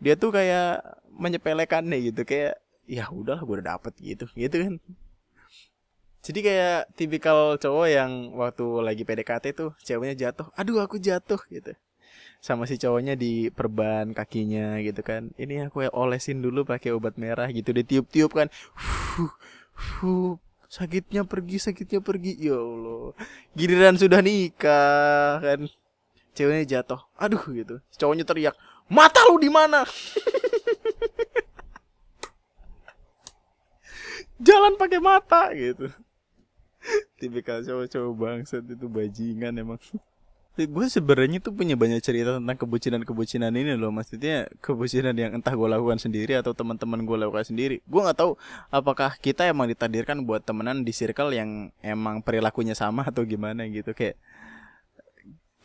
dia 0.00 0.14
tuh 0.14 0.30
kayak 0.32 0.84
menyepelekannya 1.16 2.12
gitu 2.12 2.22
kayak 2.28 2.60
ya 2.86 3.08
udahlah 3.10 3.42
gue 3.42 3.54
udah 3.60 3.68
dapet 3.76 3.92
gitu 3.98 4.24
gitu 4.36 4.56
kan. 4.62 4.74
Jadi 6.26 6.42
kayak 6.42 6.90
tipikal 6.98 7.54
cowok 7.54 7.86
yang 7.86 8.34
waktu 8.34 8.66
lagi 8.82 9.02
PDKT 9.06 9.54
tuh 9.54 9.70
ceweknya 9.82 10.28
jatuh 10.28 10.50
aduh 10.58 10.82
aku 10.82 10.98
jatuh 10.98 11.38
gitu. 11.50 11.72
Sama 12.42 12.66
si 12.66 12.78
cowoknya 12.78 13.14
di 13.14 13.48
perban 13.50 14.10
kakinya 14.10 14.78
gitu 14.82 15.00
kan. 15.06 15.30
Ini 15.38 15.70
aku 15.70 15.86
ya 15.86 15.90
olesin 15.94 16.42
dulu 16.42 16.66
pakai 16.66 16.94
obat 16.94 17.14
merah 17.18 17.48
gitu 17.50 17.70
ditiup-tiup 17.70 18.30
kan. 18.34 18.48
Fuh, 18.74 19.32
fuh, 19.74 20.36
sakitnya 20.68 21.22
pergi 21.24 21.62
sakitnya 21.62 22.02
pergi. 22.02 22.36
Ya 22.38 22.58
Allah. 22.58 23.14
Giliran 23.54 23.96
sudah 23.96 24.20
nikah 24.20 25.40
kan 25.42 25.60
ceweknya 26.36 26.78
jatuh. 26.78 27.00
Aduh 27.16 27.40
gitu. 27.56 27.80
Cowoknya 27.96 28.28
teriak 28.28 28.52
mata 28.92 29.24
lu 29.32 29.40
di 29.40 29.48
mana? 29.48 29.88
Jalan 34.46 34.76
pakai 34.76 35.00
mata 35.00 35.48
gitu. 35.56 35.88
Tipikal 37.16 37.64
cowok-cowok 37.64 38.12
bangsat 38.14 38.68
itu 38.68 38.86
bajingan 38.86 39.56
emang. 39.56 39.80
Gue 40.56 40.88
sebenarnya 40.88 41.36
tuh 41.44 41.52
punya 41.52 41.76
banyak 41.76 42.00
cerita 42.00 42.40
tentang 42.40 42.56
kebucinan-kebucinan 42.56 43.52
ini 43.52 43.76
loh. 43.76 43.92
Maksudnya 43.92 44.48
kebucinan 44.64 45.12
yang 45.12 45.36
entah 45.36 45.52
gue 45.52 45.68
lakukan 45.68 46.00
sendiri 46.00 46.32
atau 46.40 46.56
teman-teman 46.56 47.04
gue 47.04 47.16
lakukan 47.16 47.44
sendiri. 47.44 47.84
Gue 47.84 48.00
nggak 48.00 48.16
tahu 48.16 48.40
apakah 48.72 49.20
kita 49.20 49.44
emang 49.44 49.68
ditakdirkan 49.68 50.24
buat 50.24 50.44
temenan 50.48 50.80
di 50.80 50.96
circle 50.96 51.36
yang 51.36 51.68
emang 51.84 52.24
perilakunya 52.24 52.72
sama 52.72 53.04
atau 53.04 53.28
gimana 53.28 53.68
gitu. 53.68 53.92
Kayak 53.92 54.16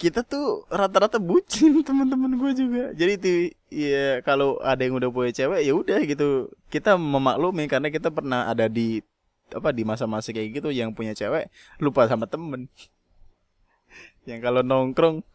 kita 0.01 0.25
tuh 0.25 0.65
rata-rata 0.65 1.21
bucin 1.21 1.77
teman-teman 1.87 2.33
gue 2.41 2.51
juga. 2.57 2.83
Jadi 2.97 3.13
tuh 3.21 3.37
ya 3.69 4.25
kalau 4.25 4.57
ada 4.65 4.81
yang 4.81 4.97
udah 4.97 5.13
punya 5.13 5.29
cewek 5.29 5.61
ya 5.61 5.73
udah 5.77 6.01
gitu. 6.09 6.49
Kita 6.73 6.97
memaklumi 6.97 7.69
karena 7.69 7.93
kita 7.93 8.09
pernah 8.09 8.49
ada 8.49 8.65
di 8.65 9.05
apa 9.53 9.69
di 9.69 9.85
masa-masa 9.85 10.33
kayak 10.33 10.63
gitu 10.63 10.73
yang 10.73 10.97
punya 10.97 11.13
cewek 11.13 11.53
lupa 11.77 12.09
sama 12.09 12.25
temen. 12.25 12.65
Yang 14.29 14.39
kalau 14.45 14.61
nongkrong 14.61 15.25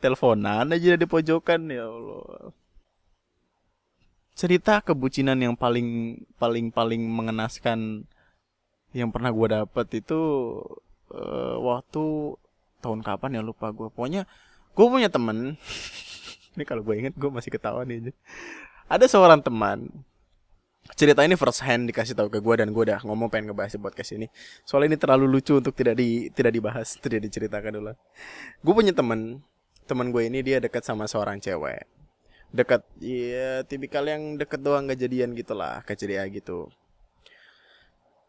teleponan 0.00 0.72
aja 0.72 0.96
di 0.96 1.06
pojokan 1.06 1.68
ya 1.68 1.84
Allah. 1.84 2.50
Cerita 4.32 4.80
kebucinan 4.80 5.36
yang 5.36 5.52
paling 5.52 6.16
paling 6.40 6.72
paling 6.72 7.04
mengenaskan 7.04 8.08
yang 8.96 9.12
pernah 9.12 9.28
gue 9.28 9.48
dapet 9.52 10.00
itu 10.00 10.20
uh, 11.12 11.56
waktu 11.60 12.34
tahun 12.82 13.06
kapan 13.06 13.38
ya 13.38 13.42
lupa 13.46 13.70
gue 13.70 13.86
pokoknya 13.88 14.26
gue 14.74 14.86
punya 14.90 15.06
temen. 15.06 15.54
Ini 16.58 16.64
kalau 16.68 16.82
gue 16.82 16.94
inget 16.98 17.14
gue 17.16 17.30
masih 17.30 17.48
ketawa 17.48 17.86
nih 17.86 18.10
aja 18.10 18.12
ada 18.92 19.06
seorang 19.08 19.40
teman. 19.40 19.88
Cerita 20.98 21.22
ini 21.22 21.38
first 21.38 21.62
hand 21.62 21.88
dikasih 21.88 22.12
tahu 22.18 22.28
ke 22.28 22.42
gue 22.42 22.54
dan 22.58 22.74
gue 22.74 22.82
udah 22.82 23.00
ngomong 23.06 23.30
pengen 23.30 23.54
ngebahas 23.54 23.78
buat 23.78 23.94
podcast 23.94 24.18
ini. 24.18 24.26
Soalnya 24.66 24.92
ini 24.92 24.98
terlalu 24.98 25.24
lucu 25.30 25.54
untuk 25.56 25.72
tidak 25.72 25.96
di 25.96 26.28
tidak 26.34 26.52
dibahas 26.52 26.94
tidak 27.04 27.22
diceritakan 27.24 27.78
dulu 27.80 27.92
gue 28.60 28.74
punya 28.74 28.92
temen. 28.92 29.40
Temen 29.86 30.12
gue 30.12 30.22
ini 30.28 30.44
dia 30.44 30.60
dekat 30.60 30.84
sama 30.84 31.08
seorang 31.08 31.40
cewek. 31.40 31.86
Dekat 32.52 32.84
ya 33.00 33.64
tipikal 33.64 34.04
yang 34.04 34.36
deket 34.36 34.60
doang 34.60 34.84
gak 34.84 35.00
jadian 35.00 35.32
gitulah 35.32 35.80
keceria 35.88 36.28
gitu 36.28 36.68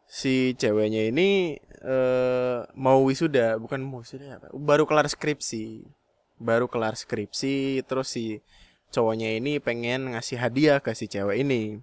si 0.07 0.53
ceweknya 0.57 1.09
ini 1.09 1.57
uh, 1.83 2.65
mau 2.77 3.03
wisuda 3.03 3.59
bukan 3.59 3.81
mau 3.83 4.01
wisuda 4.01 4.39
apa 4.39 4.47
baru 4.53 4.87
kelar 4.87 5.07
skripsi. 5.09 5.83
Baru 6.41 6.67
kelar 6.67 6.97
skripsi 6.97 7.85
terus 7.87 8.11
si 8.11 8.43
cowoknya 8.91 9.37
ini 9.39 9.57
pengen 9.63 10.13
ngasih 10.13 10.37
hadiah 10.39 10.77
ke 10.83 10.91
si 10.93 11.07
cewek 11.07 11.41
ini. 11.41 11.79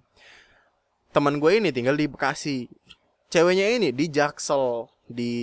Teman 1.11 1.43
gue 1.43 1.59
ini 1.59 1.75
tinggal 1.75 1.99
di 1.99 2.07
Bekasi. 2.07 2.71
Ceweknya 3.31 3.67
ini 3.79 3.95
di 3.95 4.11
Jaksel 4.11 4.91
di 5.07 5.33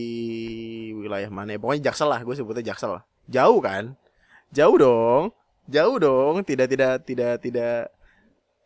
wilayah 0.96 1.28
mana 1.32 1.56
ya? 1.56 1.58
Pokoknya 1.60 1.92
Jaksel 1.92 2.08
lah 2.08 2.20
gue 2.20 2.34
sebutnya 2.36 2.72
Jaksel. 2.72 3.00
Jauh 3.28 3.60
kan? 3.60 3.96
Jauh 4.52 4.76
dong. 4.76 5.32
Jauh 5.68 5.96
dong. 6.00 6.40
Tidak 6.44 6.68
tidak 6.68 7.04
tidak 7.04 7.34
tidak 7.40 7.92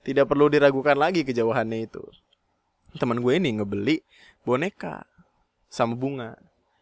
tidak 0.03 0.25
perlu 0.27 0.51
diragukan 0.51 0.99
lagi 0.99 1.23
kejauhannya 1.23 1.87
itu 1.87 2.03
teman 2.97 3.21
gue 3.21 3.33
ini 3.37 3.61
ngebeli 3.61 3.97
boneka 4.43 5.05
sama 5.73 5.97
bunga. 5.97 6.37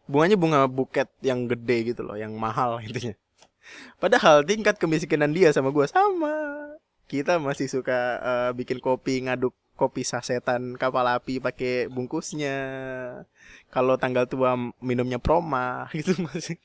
Bunganya 0.09 0.35
bunga 0.35 0.67
buket 0.67 1.07
yang 1.23 1.47
gede 1.47 1.95
gitu 1.95 2.01
loh 2.03 2.19
yang 2.19 2.35
mahal 2.35 2.79
intinya 2.85 3.15
padahal 3.97 4.43
tingkat 4.43 4.77
kemiskinan 4.77 5.31
dia 5.31 5.53
sama 5.53 5.69
gue 5.71 5.85
sama. 5.87 6.33
Kita 7.07 7.37
masih 7.43 7.67
suka 7.67 8.19
uh, 8.23 8.51
bikin 8.55 8.79
kopi 8.79 9.19
ngaduk 9.27 9.51
kopi 9.75 10.05
sasetan 10.05 10.77
kapal 10.77 11.03
api 11.07 11.41
pakai 11.41 11.91
bungkusnya. 11.91 12.55
Kalau 13.73 13.97
tanggal 13.99 14.27
tua 14.29 14.55
minumnya 14.79 15.19
proma 15.19 15.85
gitu 15.97 16.15
masih. 16.23 16.55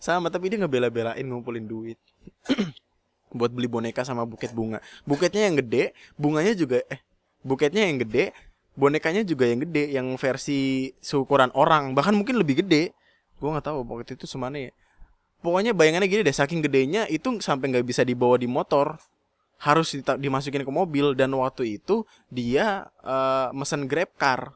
Sama 0.00 0.30
tapi 0.32 0.48
dia 0.52 0.58
ngebela-belain 0.62 1.24
ngumpulin 1.26 1.66
duit. 1.66 1.98
Buat 3.38 3.52
beli 3.52 3.68
boneka 3.68 4.06
sama 4.06 4.24
buket 4.24 4.54
bunga. 4.54 4.80
Buketnya 5.04 5.50
yang 5.50 5.60
gede 5.60 5.92
bunganya 6.16 6.54
juga 6.56 6.80
eh 6.88 7.02
buketnya 7.42 7.84
yang 7.84 8.00
gede 8.00 8.32
bonekanya 8.78 9.26
juga 9.26 9.50
yang 9.50 9.66
gede 9.66 9.84
yang 9.90 10.06
versi 10.14 10.94
seukuran 11.02 11.50
orang. 11.58 11.98
Bahkan 11.98 12.14
mungkin 12.14 12.38
lebih 12.38 12.62
gede. 12.62 12.94
Gue 13.42 13.50
nggak 13.50 13.66
tahu 13.66 13.82
waktu 13.82 14.14
itu 14.14 14.30
semana 14.30 14.70
ya. 14.70 14.72
Pokoknya 15.42 15.74
bayangannya 15.74 16.06
gini 16.06 16.22
deh 16.22 16.34
saking 16.34 16.62
gedenya 16.62 17.06
itu 17.10 17.42
sampai 17.42 17.74
nggak 17.74 17.86
bisa 17.86 18.06
dibawa 18.06 18.38
di 18.38 18.46
motor. 18.46 19.02
Harus 19.58 19.98
dimasukin 19.98 20.62
ke 20.62 20.70
mobil. 20.70 21.18
Dan 21.18 21.34
waktu 21.34 21.82
itu 21.82 22.06
dia 22.30 22.86
uh, 23.02 23.50
mesen 23.50 23.90
grab 23.90 24.14
car. 24.14 24.54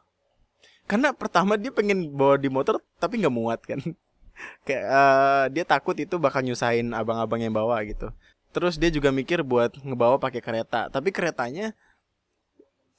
Karena 0.86 1.10
pertama 1.10 1.58
dia 1.58 1.74
pengen 1.74 2.14
bawa 2.14 2.38
di 2.38 2.46
motor 2.46 2.78
tapi 3.02 3.18
nggak 3.18 3.34
muat 3.34 3.60
kan. 3.66 3.82
Kayak 4.66 4.84
uh, 4.86 5.44
dia 5.50 5.64
takut 5.66 5.98
itu 5.98 6.14
bakal 6.22 6.46
nyusahin 6.46 6.94
abang-abang 6.94 7.42
yang 7.42 7.54
bawa 7.54 7.82
gitu. 7.82 8.14
Terus 8.54 8.76
dia 8.78 8.92
juga 8.92 9.08
mikir 9.10 9.42
buat 9.42 9.74
ngebawa 9.82 10.22
pakai 10.22 10.38
kereta. 10.44 10.86
Tapi 10.92 11.10
keretanya 11.10 11.74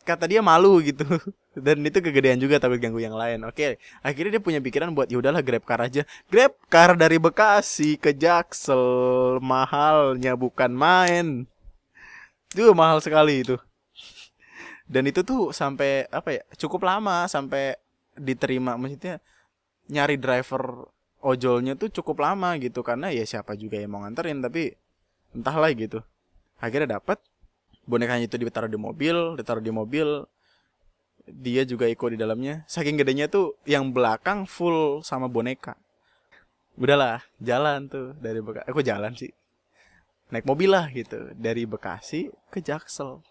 kata 0.04 0.28
dia 0.28 0.44
malu 0.44 0.84
gitu. 0.84 1.04
Dan 1.66 1.86
itu 1.86 2.02
kegedean 2.04 2.38
juga 2.42 2.60
tapi 2.60 2.78
ganggu 2.78 3.00
yang 3.00 3.16
lain. 3.16 3.48
Oke 3.48 3.80
akhirnya 4.04 4.38
dia 4.38 4.44
punya 4.44 4.60
pikiran 4.60 4.92
buat 4.92 5.08
ya 5.10 5.18
udahlah 5.18 5.42
grab 5.42 5.64
car 5.64 5.82
aja. 5.82 6.04
Grab 6.28 6.54
car 6.68 7.00
dari 7.00 7.18
Bekasi 7.18 7.96
ke 7.98 8.12
Jaksel 8.14 8.84
mahalnya 9.40 10.36
bukan 10.36 10.72
main. 10.76 11.28
Itu 12.54 12.76
mahal 12.78 13.02
sekali 13.02 13.42
itu. 13.42 13.58
Dan 14.86 15.10
itu 15.10 15.26
tuh 15.26 15.50
sampai 15.56 16.06
apa 16.12 16.30
ya 16.38 16.44
cukup 16.60 16.86
lama 16.86 17.26
sampai 17.26 17.80
diterima. 18.14 18.78
Maksudnya 18.78 19.24
nyari 19.90 20.22
driver 20.22 20.92
ojolnya 21.24 21.80
tuh 21.80 21.90
cukup 21.90 22.22
lama 22.22 22.54
gitu. 22.62 22.86
Karena 22.86 23.10
ya 23.10 23.26
siapa 23.26 23.58
juga 23.58 23.80
yang 23.82 23.96
mau 23.96 24.06
nganterin 24.06 24.44
tapi 24.44 24.76
entahlah 25.34 25.74
gitu. 25.74 26.06
Akhirnya 26.62 27.02
dapat 27.02 27.18
bonekanya 27.84 28.26
itu 28.28 28.36
ditaruh 28.40 28.72
di 28.72 28.80
mobil 28.80 29.36
ditaruh 29.36 29.64
di 29.64 29.72
mobil 29.72 30.28
dia 31.24 31.64
juga 31.64 31.88
ikut 31.88 32.16
di 32.16 32.20
dalamnya. 32.20 32.68
Saking 32.68 33.00
gedenya 33.00 33.32
tuh 33.32 33.56
yang 33.64 33.96
belakang 33.96 34.44
full 34.44 35.00
sama 35.08 35.32
boneka. 35.32 35.80
Udahlah 36.76 37.24
jalan 37.40 37.88
tuh 37.88 38.18
dari 38.20 38.44
Bekasi 38.44 38.66
aku 38.68 38.82
jalan 38.84 39.14
sih. 39.16 39.32
Naik 40.34 40.44
mobil 40.50 40.74
lah 40.74 40.90
gitu 40.92 41.32
dari 41.38 41.64
Bekasi 41.64 42.34
ke 42.52 42.60
Jaksel. 42.60 43.22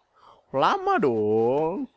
Lama 0.53 0.97
dong 1.01 1.89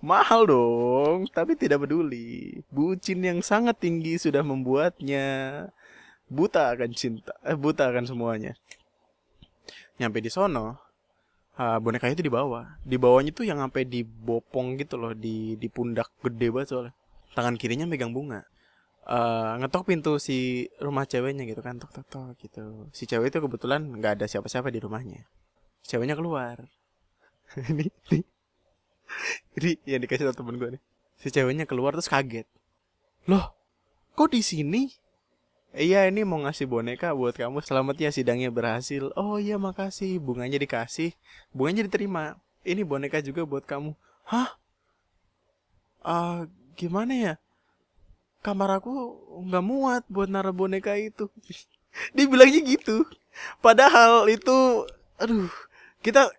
mahal 0.00 0.46
dong 0.46 1.26
tapi 1.32 1.56
tidak 1.56 1.82
peduli. 1.82 2.60
Bucin 2.70 3.24
yang 3.24 3.40
sangat 3.42 3.80
tinggi 3.80 4.20
sudah 4.20 4.44
membuatnya 4.44 5.66
buta 6.30 6.70
akan 6.70 6.94
cinta 6.94 7.34
eh 7.42 7.58
buta 7.58 7.90
akan 7.90 8.06
semuanya. 8.06 8.52
Nyampe 9.98 10.22
di 10.22 10.30
sono 10.30 10.89
uh, 11.60 11.76
bonekanya 11.76 12.16
itu 12.16 12.24
dibawa 12.24 12.80
di 12.80 12.96
bawahnya 12.96 13.36
tuh 13.36 13.44
yang 13.44 13.60
sampai 13.60 13.84
dibopong 13.84 14.80
gitu 14.80 14.96
loh 14.96 15.12
di 15.12 15.60
di 15.60 15.68
pundak 15.68 16.08
gede 16.24 16.48
banget 16.48 16.68
soalnya. 16.72 16.92
Tangan 17.36 17.60
kirinya 17.60 17.84
megang 17.84 18.16
bunga. 18.16 18.48
Uh, 19.04 19.58
ngetok 19.60 19.90
pintu 19.90 20.20
si 20.22 20.68
rumah 20.78 21.02
ceweknya 21.04 21.42
gitu 21.44 21.60
kan 21.60 21.76
tok 21.76 21.92
tok 21.92 22.06
tok 22.08 22.32
gitu. 22.40 22.88
Si 22.96 23.04
cewek 23.04 23.28
itu 23.28 23.38
kebetulan 23.44 23.84
nggak 23.84 24.20
ada 24.20 24.26
siapa-siapa 24.26 24.72
di 24.72 24.80
rumahnya. 24.80 25.28
Ceweknya 25.84 26.16
keluar. 26.16 26.64
Ini 27.70 27.90
ini. 27.90 28.22
Ini 29.58 29.70
yang 29.90 30.00
dikasih 30.06 30.30
tau 30.30 30.38
temen 30.38 30.54
gue 30.54 30.78
nih. 30.78 30.82
Si 31.18 31.34
ceweknya 31.34 31.66
keluar 31.66 31.98
terus 31.98 32.06
kaget. 32.06 32.46
Loh 33.26 33.58
kok 34.14 34.30
di 34.30 34.38
sini 34.38 34.86
Iya 35.70 36.10
ini 36.10 36.26
mau 36.26 36.42
ngasih 36.42 36.66
boneka 36.66 37.14
buat 37.14 37.38
kamu. 37.38 37.62
Selamat 37.62 37.94
ya 37.94 38.10
sidangnya 38.10 38.50
berhasil. 38.50 39.14
Oh 39.14 39.38
iya 39.38 39.54
makasih. 39.54 40.18
Bunganya 40.18 40.58
dikasih. 40.58 41.14
Bunganya 41.54 41.86
diterima. 41.86 42.34
Ini 42.66 42.82
boneka 42.82 43.22
juga 43.22 43.46
buat 43.46 43.62
kamu. 43.62 43.94
Hah? 44.26 44.50
Uh, 46.02 46.50
gimana 46.74 47.12
ya? 47.14 47.34
Kamar 48.42 48.82
aku 48.82 49.14
nggak 49.46 49.64
muat 49.64 50.02
buat 50.10 50.26
naruh 50.26 50.50
boneka 50.50 50.98
itu. 50.98 51.30
Dia 52.18 52.26
bilangnya 52.26 52.60
gitu. 52.66 53.06
Padahal 53.62 54.26
itu 54.26 54.86
Aduh 55.22 55.46
Kita 56.02 56.32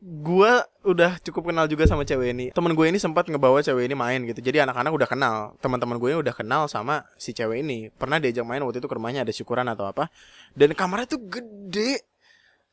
gua 0.00 0.64
udah 0.80 1.20
cukup 1.20 1.52
kenal 1.52 1.68
juga 1.68 1.84
sama 1.84 2.08
cewek 2.08 2.32
ini. 2.32 2.46
Temen 2.56 2.72
gue 2.72 2.86
ini 2.88 2.96
sempat 2.96 3.28
ngebawa 3.28 3.60
cewek 3.60 3.84
ini 3.84 3.92
main 3.92 4.24
gitu. 4.24 4.40
Jadi 4.40 4.64
anak-anak 4.64 4.92
udah 4.96 5.08
kenal. 5.08 5.36
Teman-teman 5.60 6.00
gue 6.00 6.16
udah 6.16 6.32
kenal 6.32 6.66
sama 6.72 7.04
si 7.20 7.36
cewek 7.36 7.60
ini. 7.60 7.92
Pernah 7.92 8.16
diajak 8.16 8.48
main 8.48 8.64
waktu 8.64 8.80
itu 8.80 8.88
ke 8.88 8.96
rumahnya 8.96 9.28
ada 9.28 9.32
syukuran 9.32 9.68
atau 9.68 9.84
apa. 9.84 10.08
Dan 10.56 10.72
kamarnya 10.72 11.16
tuh 11.16 11.20
gede. 11.28 12.00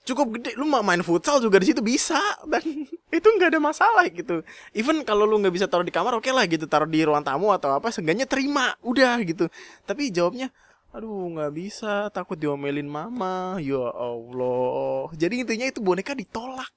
Cukup 0.07 0.39
gede. 0.39 0.55
Lu 0.55 0.63
mau 0.63 0.79
main 0.79 1.03
futsal 1.03 1.43
juga 1.43 1.59
di 1.59 1.67
situ 1.67 1.83
bisa 1.83 2.19
dan 2.47 2.63
itu 3.17 3.27
nggak 3.27 3.51
ada 3.51 3.59
masalah 3.59 4.07
gitu. 4.07 4.39
Even 4.71 5.03
kalau 5.03 5.27
lu 5.27 5.35
nggak 5.43 5.51
bisa 5.51 5.67
taruh 5.67 5.83
di 5.83 5.91
kamar 5.91 6.15
oke 6.15 6.23
okay 6.23 6.31
lah 6.31 6.47
gitu. 6.47 6.63
Taruh 6.63 6.87
di 6.87 7.03
ruang 7.03 7.27
tamu 7.27 7.51
atau 7.51 7.75
apa 7.75 7.91
seenggaknya 7.91 8.23
terima. 8.23 8.71
Udah 8.79 9.19
gitu. 9.27 9.51
Tapi 9.83 10.15
jawabnya 10.15 10.47
aduh 10.95 11.29
nggak 11.35 11.51
bisa 11.51 12.07
takut 12.09 12.39
diomelin 12.39 12.87
mama 12.87 13.59
ya 13.59 13.91
Allah 13.91 15.11
jadi 15.13 15.45
intinya 15.45 15.67
itu 15.67 15.83
boneka 15.83 16.15
ditolak 16.15 16.71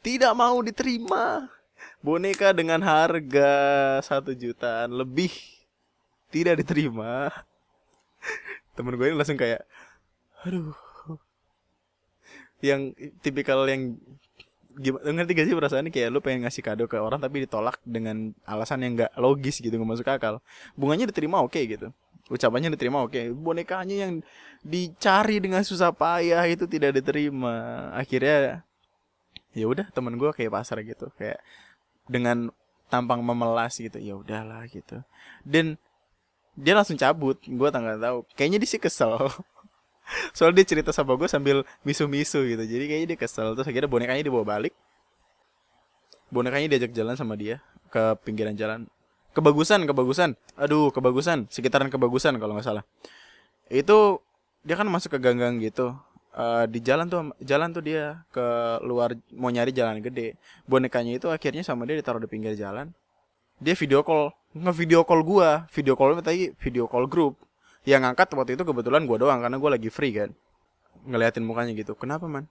tidak 0.00 0.32
mau 0.36 0.60
diterima. 0.60 1.48
Boneka 2.00 2.52
dengan 2.56 2.80
harga 2.80 3.52
satu 4.04 4.32
jutaan 4.32 4.92
lebih 4.92 5.32
tidak 6.32 6.64
diterima. 6.64 7.28
Temen 8.76 8.96
gue 8.96 9.12
ini 9.12 9.16
langsung 9.16 9.36
kayak, 9.36 9.64
aduh, 10.44 10.72
yang 12.64 12.92
tipikal 13.20 13.64
yang 13.68 13.96
gimana 14.80 15.12
ngerti 15.12 15.32
gak 15.34 15.46
sih 15.50 15.56
perasaannya 15.56 15.92
kayak 15.92 16.08
lu 16.08 16.22
pengen 16.22 16.46
ngasih 16.46 16.62
kado 16.62 16.84
ke 16.86 16.96
orang 16.96 17.18
tapi 17.18 17.44
ditolak 17.44 17.76
dengan 17.82 18.32
alasan 18.46 18.86
yang 18.86 18.92
gak 19.04 19.12
logis 19.18 19.58
gitu 19.58 19.74
nggak 19.74 19.90
masuk 19.98 20.08
akal 20.08 20.38
bunganya 20.78 21.10
diterima 21.10 21.42
oke 21.42 21.52
okay, 21.52 21.66
gitu 21.66 21.90
ucapannya 22.30 22.70
diterima 22.72 23.02
oke 23.02 23.12
okay. 23.12 23.34
bonekanya 23.34 24.08
yang 24.08 24.12
dicari 24.62 25.42
dengan 25.42 25.66
susah 25.66 25.90
payah 25.90 26.46
itu 26.46 26.70
tidak 26.70 27.02
diterima 27.02 27.90
akhirnya 27.98 28.62
ya 29.50 29.66
udah 29.66 29.86
temen 29.90 30.14
gue 30.14 30.30
kayak 30.30 30.54
pasar 30.54 30.78
gitu 30.86 31.10
kayak 31.18 31.42
dengan 32.06 32.54
tampang 32.90 33.22
memelas 33.22 33.78
gitu 33.78 33.96
ya 34.02 34.18
udahlah 34.18 34.66
gitu. 34.66 35.00
Dan 35.46 35.78
dia 36.58 36.74
langsung 36.74 36.98
cabut 36.98 37.38
gue 37.38 37.68
tanggal 37.70 37.96
tahu. 37.96 38.18
Kayaknya 38.34 38.58
dia 38.66 38.68
sih 38.68 38.82
kesel. 38.82 39.14
Soal 40.36 40.50
dia 40.50 40.66
cerita 40.66 40.90
sama 40.90 41.14
gue 41.14 41.30
sambil 41.30 41.62
misu-misu 41.86 42.42
gitu. 42.42 42.62
Jadi 42.66 42.84
kayaknya 42.90 43.08
dia 43.14 43.18
kesel. 43.18 43.54
Terus 43.54 43.70
akhirnya 43.70 43.86
bonekanya 43.86 44.26
dibawa 44.26 44.42
balik. 44.42 44.74
Bonekanya 46.34 46.66
diajak 46.76 46.90
jalan 46.90 47.14
sama 47.14 47.38
dia 47.38 47.62
ke 47.94 48.18
pinggiran 48.26 48.58
jalan. 48.58 48.90
Kebagusan 49.30 49.86
kebagusan. 49.86 50.34
Aduh 50.58 50.90
kebagusan. 50.90 51.46
Sekitaran 51.46 51.88
kebagusan 51.88 52.34
kalau 52.42 52.58
nggak 52.58 52.66
salah. 52.66 52.84
Itu 53.70 54.18
dia 54.66 54.74
kan 54.74 54.90
masuk 54.90 55.16
ke 55.16 55.18
gang-gang 55.22 55.62
gitu 55.62 55.94
uh, 56.34 56.64
di 56.66 56.78
jalan 56.82 57.06
tuh 57.10 57.34
jalan 57.42 57.68
tuh 57.74 57.82
dia 57.82 58.22
ke 58.30 58.44
luar 58.84 59.16
mau 59.34 59.50
nyari 59.50 59.74
jalan 59.74 59.98
gede. 60.02 60.36
Bonekanya 60.66 61.18
itu 61.18 61.26
akhirnya 61.30 61.64
sama 61.66 61.86
dia 61.86 61.98
ditaruh 61.98 62.22
di 62.22 62.28
pinggir 62.30 62.54
jalan. 62.54 62.92
Dia 63.60 63.74
video 63.76 64.00
call 64.06 64.32
nge 64.54 64.72
video 64.74 65.00
call 65.02 65.20
gua. 65.22 65.66
Video 65.72 65.94
call 65.98 66.18
tadi? 66.22 66.52
Video 66.58 66.84
call 66.86 67.06
grup 67.10 67.38
yang 67.88 68.04
ngangkat 68.04 68.28
waktu 68.36 68.54
itu 68.54 68.64
kebetulan 68.66 69.08
gua 69.08 69.18
doang 69.18 69.40
karena 69.40 69.56
gua 69.56 69.70
lagi 69.74 69.88
free 69.88 70.14
kan. 70.14 70.30
Ngeliatin 71.06 71.44
mukanya 71.46 71.72
gitu 71.72 71.96
kenapa 71.96 72.28
man? 72.28 72.44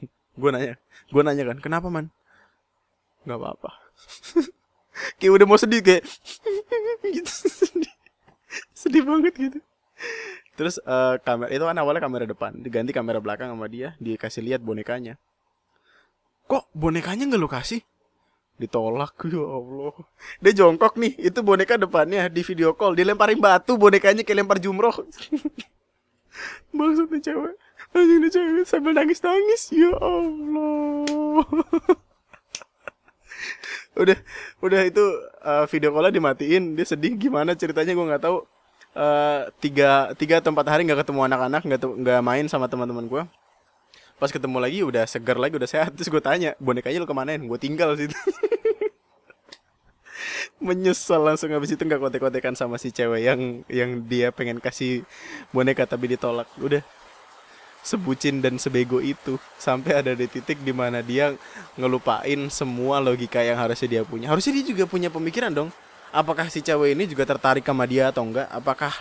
Gua 0.40 0.56
nanya 0.56 0.80
gua 1.12 1.22
nanya 1.26 1.44
kan 1.52 1.58
kenapa 1.60 1.92
man? 1.92 2.08
Nggak 3.28 3.38
apa-apa. 3.38 3.70
Kayak 5.20 5.32
udah 5.36 5.46
mau 5.46 5.56
sedih 5.60 5.80
kayak 5.80 6.02
gitu 7.16 7.32
sedih. 7.48 7.94
Sedih 8.74 9.04
banget 9.06 9.32
gitu 9.36 9.60
Terus 10.58 10.76
uh, 10.82 11.16
kamera 11.22 11.48
itu 11.50 11.64
kan 11.64 11.76
awalnya 11.78 12.02
kamera 12.02 12.24
depan, 12.26 12.52
diganti 12.58 12.90
kamera 12.92 13.22
belakang 13.22 13.48
sama 13.50 13.66
dia, 13.70 13.94
dikasih 14.02 14.42
lihat 14.44 14.60
bonekanya. 14.60 15.16
Kok 16.50 16.74
bonekanya 16.74 17.30
nggak 17.30 17.40
lu 17.40 17.48
kasih? 17.48 17.80
Ditolak 18.60 19.16
ya 19.32 19.40
Allah. 19.40 19.94
Dia 20.42 20.52
jongkok 20.52 20.98
nih, 20.98 21.16
itu 21.16 21.40
boneka 21.40 21.80
depannya 21.80 22.28
di 22.28 22.42
video 22.44 22.76
call, 22.76 22.98
dilemparin 22.98 23.40
batu 23.40 23.78
bonekanya 23.78 24.26
kayak 24.26 24.44
lempar 24.44 24.58
jumroh. 24.58 24.92
Maksudnya 26.76 27.18
cewek, 27.18 27.54
anjing 27.96 28.30
cewek 28.30 28.64
sambil 28.68 28.92
nangis-nangis, 28.94 29.74
ya 29.74 29.90
Allah. 29.98 31.46
udah 34.00 34.18
udah 34.62 34.80
itu 34.86 35.02
uh, 35.42 35.66
video 35.66 35.90
callnya 35.90 36.14
dimatiin 36.14 36.78
dia 36.78 36.86
sedih 36.86 37.18
gimana 37.18 37.58
ceritanya 37.58 37.92
gue 37.92 38.06
nggak 38.06 38.22
tahu 38.22 38.46
uh, 38.96 39.50
tiga 39.62 40.14
tiga 40.14 40.42
tempat 40.42 40.66
hari 40.66 40.86
nggak 40.86 41.06
ketemu 41.06 41.26
anak-anak 41.26 41.62
nggak 41.66 41.80
nggak 41.82 42.20
main 42.24 42.46
sama 42.50 42.66
teman-teman 42.66 43.06
gue 43.06 43.22
pas 44.20 44.28
ketemu 44.28 44.60
lagi 44.60 44.84
udah 44.84 45.08
segar 45.08 45.40
lagi 45.40 45.56
udah 45.56 45.66
sehat. 45.66 45.96
Terus 45.96 46.12
gue 46.12 46.20
tanya 46.20 46.52
bonekanya 46.60 47.00
lu 47.00 47.08
kemanain? 47.08 47.40
Gue 47.40 47.56
tinggal 47.56 47.96
situ. 47.96 48.12
Menyesal 50.60 51.24
langsung 51.24 51.48
habis 51.56 51.72
itu 51.72 51.80
nggak 51.80 52.04
kotek-kotekan 52.04 52.52
sama 52.52 52.76
si 52.76 52.92
cewek 52.92 53.24
yang 53.24 53.64
yang 53.72 54.04
dia 54.04 54.28
pengen 54.28 54.60
kasih 54.60 55.08
boneka 55.56 55.88
tapi 55.88 56.12
ditolak. 56.12 56.44
Udah. 56.60 56.84
Sebucin 57.80 58.44
dan 58.44 58.60
sebego 58.60 59.00
itu. 59.00 59.40
Sampai 59.56 60.04
ada 60.04 60.12
di 60.12 60.28
titik 60.28 60.60
di 60.60 60.76
mana 60.76 61.00
dia 61.00 61.32
ngelupain 61.80 62.52
semua 62.52 63.00
logika 63.00 63.40
yang 63.40 63.56
harusnya 63.56 63.88
dia 63.88 64.02
punya. 64.04 64.28
Harusnya 64.28 64.60
dia 64.60 64.68
juga 64.68 64.84
punya 64.84 65.08
pemikiran 65.08 65.48
dong 65.48 65.72
apakah 66.10 66.46
si 66.50 66.60
cewek 66.62 66.94
ini 66.94 67.06
juga 67.06 67.26
tertarik 67.26 67.64
sama 67.64 67.86
dia 67.86 68.10
atau 68.10 68.26
enggak? 68.26 68.46
Apakah 68.50 68.92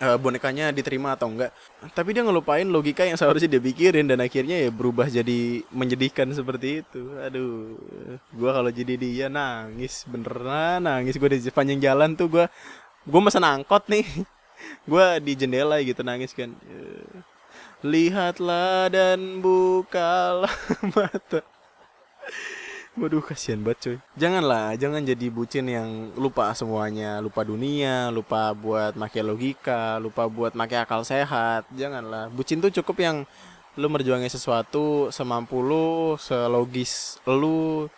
uh, 0.00 0.16
bonekanya 0.20 0.70
diterima 0.70 1.16
atau 1.16 1.32
enggak? 1.32 1.50
Tapi 1.96 2.12
dia 2.14 2.22
ngelupain 2.24 2.68
logika 2.68 3.04
yang 3.04 3.16
seharusnya 3.16 3.48
dia 3.58 3.62
pikirin 3.62 4.08
dan 4.08 4.20
akhirnya 4.20 4.60
ya 4.60 4.70
berubah 4.70 5.08
jadi 5.08 5.64
menyedihkan 5.72 6.30
seperti 6.32 6.84
itu. 6.84 7.02
Aduh 7.20 7.76
gua 8.36 8.60
kalau 8.60 8.70
jadi 8.70 8.94
dia 8.96 9.26
nangis 9.32 10.04
beneran 10.08 10.84
nangis. 10.84 11.16
Gua 11.16 11.32
di 11.32 11.40
sepanjang 11.40 11.80
jalan 11.80 12.14
tuh 12.14 12.28
gua 12.28 12.46
gua 13.08 13.20
mesen 13.24 13.44
angkot 13.44 13.88
nih. 13.88 14.06
Gua 14.86 15.18
di 15.18 15.34
jendela 15.34 15.82
gitu 15.82 16.06
nangis 16.06 16.30
kan. 16.30 16.54
Lihatlah 17.82 18.86
dan 18.94 19.42
bukalah 19.42 20.54
mata. 20.94 21.42
Waduh 22.92 23.24
kasihan 23.24 23.56
banget 23.64 23.78
coy 23.80 23.96
Janganlah 24.20 24.76
Jangan 24.76 25.00
jadi 25.00 25.32
bucin 25.32 25.64
yang 25.64 26.12
lupa 26.12 26.52
semuanya. 26.52 27.24
Lupa 27.24 27.40
dunia 27.40 28.12
Lupa 28.12 28.52
buat 28.52 28.92
make 29.00 29.24
logika 29.24 29.96
Lupa 29.96 30.28
buat 30.28 30.52
make 30.52 30.76
akal 30.76 31.00
sehat. 31.00 31.64
Janganlah. 31.72 32.28
Bucin 32.28 32.60
tuh 32.60 32.68
cukup 32.68 33.00
yang 33.00 33.16
Lu 33.80 33.88
merjuangin 33.88 34.28
sesuatu 34.28 35.08
Semampu 35.08 35.64
lu 35.64 36.20
Selogis 36.20 37.16
lu. 37.24 37.88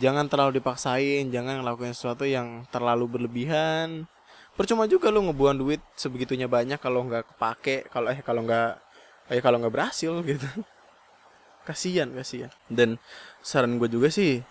Jangan 0.00 0.24
terlalu 0.32 0.64
dipaksain 0.64 1.28
Jangan 1.28 1.60
ngelakuin 1.60 1.92
sesuatu 1.92 2.24
yang 2.24 2.64
terlalu 2.72 3.04
berlebihan. 3.04 4.08
Percuma 4.56 4.88
juga 4.88 5.12
lu 5.12 5.28
ngebuang 5.28 5.60
duit 5.60 5.84
Sebegitunya 5.92 6.48
banyak 6.48 6.80
Kalau 6.80 7.04
nggak 7.04 7.36
kepake 7.36 7.92
Kalau 7.92 8.08
eh 8.08 8.24
kalau 8.24 8.48
nggak 8.48 8.80
kayak 9.28 9.44
kalau 9.44 9.60
nggak 9.60 9.74
berhasil 9.76 10.12
gitu. 10.24 10.48
Kasihan 11.68 12.08
kasihan. 12.16 12.48
Dan 12.72 12.96
saran 13.42 13.78
gue 13.78 13.88
juga 13.88 14.08
sih 14.12 14.42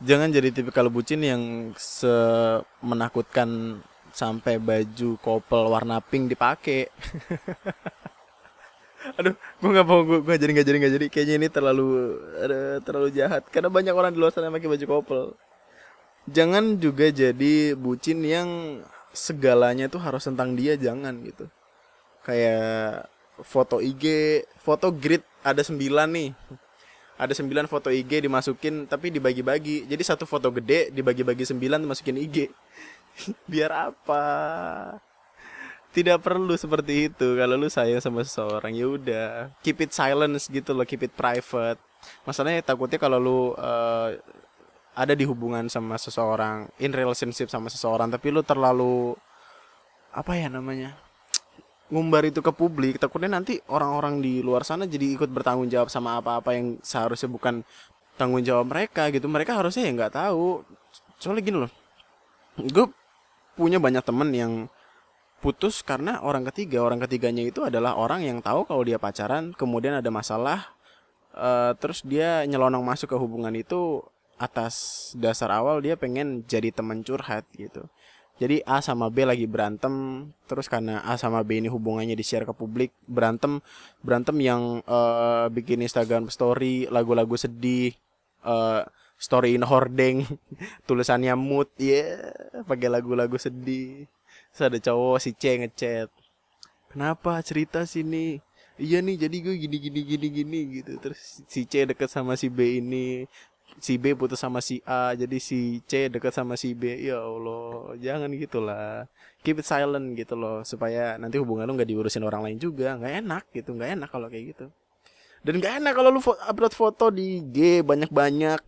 jangan 0.00 0.32
jadi 0.32 0.52
tipe 0.52 0.72
kalau 0.72 0.88
bucin 0.88 1.20
yang 1.20 1.72
se 1.76 2.10
menakutkan 2.80 3.80
sampai 4.10 4.58
baju 4.58 5.20
kopel 5.20 5.70
warna 5.70 6.02
pink 6.02 6.32
dipakai 6.32 6.88
aduh 9.18 9.34
gue 9.34 9.70
nggak 9.72 9.86
mau 9.86 10.00
gue, 10.04 10.36
jadi 10.36 10.50
nggak 10.52 10.66
jadi 10.66 10.78
nggak 10.80 10.94
jadi. 11.00 11.06
Kayaknya 11.08 11.34
ini 11.40 11.48
terlalu 11.48 11.88
ada 12.36 12.60
terlalu 12.84 13.08
jahat. 13.14 13.42
Karena 13.48 13.72
banyak 13.72 13.94
orang 13.96 14.12
di 14.12 14.18
luar 14.20 14.32
sana 14.32 14.52
pakai 14.52 14.68
baju 14.68 14.86
kopel. 14.86 15.22
Jangan 16.28 16.76
juga 16.78 17.08
jadi 17.08 17.74
bucin 17.74 18.22
yang 18.22 18.48
segalanya 19.10 19.90
tuh 19.90 19.98
harus 19.98 20.22
tentang 20.22 20.54
dia 20.54 20.76
jangan 20.76 21.16
gitu. 21.24 21.48
Kayak 22.22 23.08
foto 23.40 23.80
IG, 23.80 24.04
foto 24.60 24.92
grid 24.92 25.24
ada 25.40 25.64
9 25.64 25.80
nih. 25.80 26.36
Ada 27.20 27.36
9 27.36 27.68
foto 27.68 27.92
IG 27.92 28.24
dimasukin 28.24 28.88
tapi 28.88 29.12
dibagi-bagi. 29.12 29.84
Jadi 29.84 30.00
satu 30.00 30.24
foto 30.24 30.48
gede 30.48 30.88
dibagi-bagi 30.88 31.44
9 31.44 31.84
masukin 31.84 32.16
IG. 32.16 32.48
Biar 33.52 33.92
apa? 33.92 34.24
Tidak 35.92 36.16
perlu 36.24 36.56
seperti 36.56 37.12
itu. 37.12 37.36
Kalau 37.36 37.60
lu 37.60 37.68
sayang 37.68 38.00
sama 38.00 38.24
seseorang 38.24 38.72
ya 38.72 38.86
udah, 38.88 39.52
keep 39.60 39.84
it 39.84 39.92
silence 39.92 40.48
gitu 40.48 40.72
loh, 40.72 40.88
keep 40.88 41.04
it 41.04 41.12
private. 41.12 41.76
Masalahnya 42.24 42.64
takutnya 42.64 42.96
kalau 42.96 43.20
lu 43.20 43.52
uh, 43.60 44.16
ada 44.96 45.12
di 45.12 45.28
hubungan 45.28 45.68
sama 45.68 46.00
seseorang, 46.00 46.72
in 46.80 46.94
relationship 46.94 47.52
sama 47.52 47.68
seseorang 47.68 48.08
tapi 48.08 48.32
lu 48.32 48.40
terlalu 48.40 49.12
apa 50.14 50.32
ya 50.40 50.48
namanya? 50.48 51.09
Ngumbar 51.90 52.22
itu 52.22 52.38
ke 52.38 52.54
publik 52.54 53.02
takutnya 53.02 53.36
nanti 53.38 53.58
orang-orang 53.66 54.22
di 54.22 54.40
luar 54.40 54.62
sana 54.62 54.86
jadi 54.86 55.18
ikut 55.18 55.26
bertanggung 55.30 55.66
jawab 55.66 55.90
sama 55.90 56.22
apa-apa 56.22 56.54
yang 56.54 56.78
seharusnya 56.80 57.26
bukan 57.26 57.66
tanggung 58.14 58.44
jawab 58.46 58.70
mereka 58.70 59.10
gitu. 59.10 59.26
Mereka 59.26 59.56
harusnya 59.56 59.88
ya 59.88 59.92
nggak 59.96 60.14
tahu. 60.14 60.62
Soalnya 61.18 61.42
gini 61.42 61.58
loh 61.66 61.72
gue 62.60 62.86
punya 63.56 63.80
banyak 63.80 64.04
temen 64.04 64.28
yang 64.34 64.52
putus 65.40 65.80
karena 65.80 66.20
orang 66.20 66.44
ketiga. 66.52 66.84
Orang 66.84 67.00
ketiganya 67.00 67.42
itu 67.42 67.64
adalah 67.64 67.96
orang 67.96 68.22
yang 68.22 68.38
tahu 68.44 68.68
kalau 68.68 68.82
dia 68.84 69.00
pacaran 69.00 69.56
kemudian 69.56 69.98
ada 69.98 70.08
masalah 70.12 70.76
uh, 71.34 71.72
terus 71.78 72.04
dia 72.04 72.44
nyelonong 72.46 72.82
masuk 72.84 73.10
ke 73.12 73.16
hubungan 73.16 73.52
itu 73.56 74.04
atas 74.40 75.12
dasar 75.20 75.52
awal 75.52 75.84
dia 75.84 76.00
pengen 76.00 76.40
jadi 76.48 76.72
teman 76.72 77.04
curhat 77.04 77.44
gitu 77.52 77.84
jadi 78.40 78.64
A 78.64 78.80
sama 78.80 79.12
B 79.12 79.28
lagi 79.28 79.44
berantem, 79.44 80.24
terus 80.48 80.64
karena 80.64 81.04
A 81.04 81.20
sama 81.20 81.44
B 81.44 81.60
ini 81.60 81.68
hubungannya 81.68 82.16
di 82.16 82.24
share 82.24 82.48
ke 82.48 82.56
publik, 82.56 82.88
berantem 83.04 83.60
berantem 84.00 84.32
yang 84.40 84.80
uh, 84.88 85.52
bikin 85.52 85.84
Instagram 85.84 86.32
story 86.32 86.88
lagu-lagu 86.88 87.36
sedih, 87.36 87.92
uh, 88.40 88.88
story 89.20 89.60
in 89.60 89.64
hordeng, 89.68 90.24
tulisannya 90.88 91.36
mood, 91.36 91.68
ya 91.76 92.00
yeah, 92.00 92.64
pakai 92.64 92.88
lagu-lagu 92.88 93.36
sedih. 93.36 94.08
Terus 94.56 94.64
ada 94.72 94.78
cowok 94.80 95.20
si 95.20 95.36
C 95.36 95.60
ngechat. 95.60 96.08
Kenapa 96.88 97.44
cerita 97.44 97.84
sini? 97.84 98.40
Iya 98.80 99.04
nih 99.04 99.20
jadi 99.20 99.36
gue 99.44 99.54
gini 99.60 99.76
gini 99.76 100.00
gini 100.08 100.26
gini 100.32 100.60
gitu 100.80 100.96
terus 101.04 101.44
si 101.44 101.68
C 101.68 101.84
deket 101.84 102.08
sama 102.08 102.32
si 102.40 102.48
B 102.48 102.80
ini 102.80 103.28
si 103.78 104.00
B 104.00 104.18
putus 104.18 104.42
sama 104.42 104.58
si 104.58 104.82
A 104.82 105.14
jadi 105.14 105.38
si 105.38 105.78
C 105.86 106.10
dekat 106.10 106.34
sama 106.34 106.58
si 106.58 106.74
B. 106.74 106.98
Ya 106.98 107.22
Allah 107.22 107.94
jangan 108.00 108.32
gitulah. 108.34 109.06
Keep 109.40 109.62
it 109.62 109.66
silent 109.68 110.18
gitu 110.18 110.34
loh 110.36 110.66
supaya 110.66 111.16
nanti 111.16 111.38
hubungan 111.38 111.64
lu 111.64 111.78
nggak 111.78 111.88
diurusin 111.88 112.26
orang 112.26 112.42
lain 112.42 112.58
juga. 112.58 112.98
Nggak 112.98 113.14
enak 113.22 113.44
gitu 113.54 113.70
nggak 113.76 113.90
enak 114.00 114.08
kalau 114.10 114.26
kayak 114.26 114.56
gitu. 114.56 114.66
Dan 115.40 115.62
nggak 115.62 115.80
enak 115.80 115.92
kalau 115.94 116.10
lu 116.10 116.20
upload 116.20 116.74
foto 116.74 117.08
di 117.08 117.40
G 117.48 117.80
banyak 117.86 118.10
banyak 118.10 118.60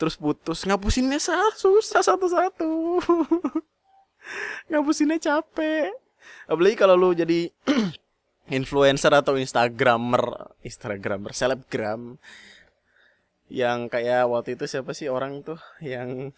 terus 0.00 0.16
putus. 0.16 0.64
Ngapusinnya 0.64 1.20
susah 1.54 2.00
satu-satu. 2.00 3.02
Ngapusinnya 4.70 5.18
capek. 5.20 5.92
Apalagi 6.48 6.76
kalau 6.76 6.96
lu 6.96 7.10
jadi 7.12 7.52
influencer 8.58 9.12
atau 9.12 9.36
instagramer 9.36 10.56
instagramer 10.64 11.32
selebgram 11.36 12.16
yang 13.48 13.88
kayak 13.88 14.28
waktu 14.28 14.56
itu 14.56 14.68
siapa 14.68 14.92
sih 14.92 15.08
orang 15.08 15.40
tuh 15.40 15.60
yang 15.80 16.36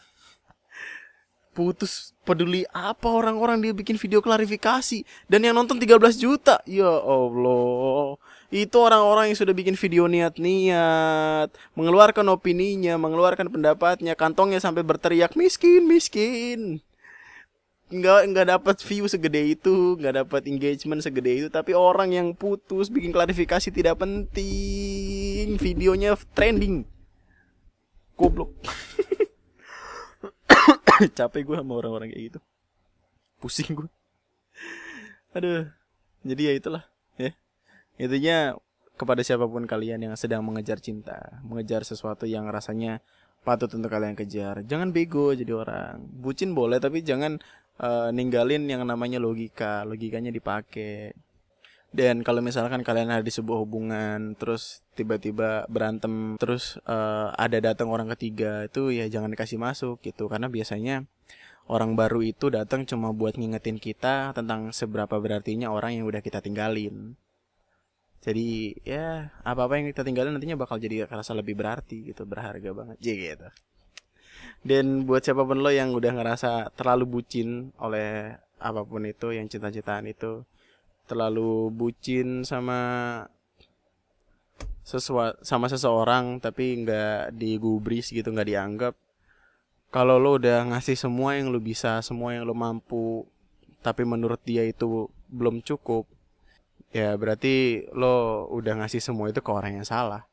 putus 1.51 2.15
peduli 2.23 2.63
apa 2.71 3.11
orang-orang 3.11 3.59
dia 3.59 3.75
bikin 3.75 3.99
video 3.99 4.23
klarifikasi 4.23 5.03
dan 5.27 5.41
yang 5.43 5.55
nonton 5.55 5.77
13 5.77 5.99
juta. 6.17 6.63
Ya 6.65 6.89
Allah. 6.89 8.17
Itu 8.51 8.83
orang-orang 8.83 9.31
yang 9.31 9.39
sudah 9.39 9.55
bikin 9.55 9.75
video 9.75 10.07
niat-niat 10.07 11.51
mengeluarkan 11.75 12.27
opininya 12.31 12.99
mengeluarkan 12.99 13.51
pendapatnya 13.51 14.15
kantongnya 14.15 14.63
sampai 14.63 14.87
berteriak 14.87 15.35
miskin 15.35 15.87
miskin. 15.91 16.79
Nggak 17.91 18.21
nggak 18.31 18.47
dapat 18.55 18.77
view 18.87 19.11
segede 19.11 19.59
itu 19.59 19.99
nggak 19.99 20.23
dapat 20.23 20.43
engagement 20.47 21.03
segede 21.03 21.43
itu 21.43 21.49
tapi 21.51 21.75
orang 21.75 22.15
yang 22.15 22.31
putus 22.39 22.87
bikin 22.87 23.11
klarifikasi 23.11 23.75
tidak 23.75 23.99
penting 23.99 25.59
videonya 25.59 26.15
trending 26.31 26.87
goblok. 28.21 28.53
Capek 31.17 31.43
gue 31.49 31.57
sama 31.57 31.73
orang-orang 31.81 32.13
kayak 32.13 32.37
gitu. 32.37 32.41
Pusing 33.41 33.73
gue 33.73 33.89
aduh 35.31 35.67
jadi 36.27 36.51
ya 36.51 36.53
itulah 36.59 36.85
ya. 37.17 37.31
Intinya 38.01 38.57
kepada 38.99 39.25
siapa 39.25 39.49
pun 39.49 39.65
kalian 39.65 40.11
yang 40.11 40.15
sedang 40.19 40.45
mengejar 40.45 40.83
cinta 40.83 41.41
mengejar 41.47 41.87
sesuatu 41.87 42.29
yang 42.29 42.45
rasanya 42.53 43.01
patut 43.41 43.73
untuk 43.73 43.89
kalian 43.89 44.13
kejar 44.19 44.67
jangan 44.67 44.91
bego 44.91 45.33
jadi 45.33 45.53
orang. 45.55 46.03
Bucin 46.21 46.53
boleh 46.53 46.83
tapi 46.83 47.01
jangan 47.07 47.39
uh, 47.81 48.11
ninggalin 48.13 48.67
yang 48.67 48.83
namanya 48.85 49.23
logika. 49.23 49.87
Logikanya 49.87 50.35
dipakai 50.35 51.15
dan 51.91 52.23
kalau 52.23 52.39
misalkan 52.39 52.87
kalian 52.87 53.11
ada 53.11 53.25
di 53.27 53.35
sebuah 53.35 53.67
hubungan 53.67 54.39
terus 54.39 54.87
tiba-tiba 54.95 55.67
berantem 55.67 56.39
terus 56.39 56.79
uh, 56.87 57.35
ada 57.35 57.59
datang 57.59 57.91
orang 57.91 58.07
ketiga 58.15 58.71
itu 58.71 58.95
ya 58.95 59.11
jangan 59.11 59.35
dikasih 59.35 59.59
masuk 59.59 59.99
gitu. 60.07 60.31
Karena 60.31 60.47
biasanya 60.47 61.03
orang 61.67 61.99
baru 61.99 62.23
itu 62.23 62.47
datang 62.47 62.87
cuma 62.87 63.11
buat 63.11 63.35
ngingetin 63.35 63.83
kita 63.83 64.31
tentang 64.39 64.71
seberapa 64.71 65.19
berartinya 65.19 65.75
orang 65.75 65.99
yang 65.99 66.07
udah 66.07 66.23
kita 66.23 66.39
tinggalin. 66.39 67.19
Jadi 68.23 68.79
ya 68.87 69.35
apa 69.43 69.67
apa 69.67 69.83
yang 69.83 69.91
kita 69.91 70.07
tinggalin 70.07 70.31
nantinya 70.31 70.55
bakal 70.55 70.79
jadi 70.79 71.11
kerasa 71.11 71.35
lebih 71.35 71.59
berarti 71.59 72.15
gitu 72.15 72.23
berharga 72.23 72.71
banget. 72.71 72.97
Jadi 73.03 73.35
gitu. 73.35 73.49
Dan 74.63 75.11
buat 75.11 75.27
siapa 75.27 75.43
pun 75.43 75.59
lo 75.59 75.75
yang 75.75 75.91
udah 75.91 76.13
ngerasa 76.15 76.71
terlalu 76.79 77.19
bucin 77.19 77.75
oleh 77.83 78.39
apa 78.61 78.85
pun 78.87 79.03
itu 79.09 79.33
yang 79.35 79.49
cinta-cintaan 79.49 80.07
itu 80.07 80.45
terlalu 81.11 81.75
bucin 81.75 82.47
sama 82.47 82.79
sesua 84.87 85.35
sama 85.43 85.67
seseorang 85.67 86.39
tapi 86.39 86.87
nggak 86.87 87.35
digubris 87.35 88.15
gitu 88.15 88.31
nggak 88.31 88.49
dianggap. 88.49 88.95
Kalau 89.91 90.23
lo 90.23 90.39
udah 90.39 90.71
ngasih 90.71 90.95
semua 90.95 91.35
yang 91.35 91.51
lo 91.51 91.59
bisa 91.59 91.99
semua 92.07 92.39
yang 92.39 92.47
lo 92.47 92.55
mampu 92.55 93.27
tapi 93.83 94.07
menurut 94.07 94.39
dia 94.47 94.63
itu 94.63 95.11
belum 95.27 95.67
cukup 95.67 96.07
ya 96.95 97.19
berarti 97.19 97.87
lo 97.91 98.47
udah 98.55 98.87
ngasih 98.87 99.03
semua 99.03 99.35
itu 99.35 99.43
ke 99.43 99.51
orang 99.51 99.83
yang 99.83 99.87
salah. 99.87 100.31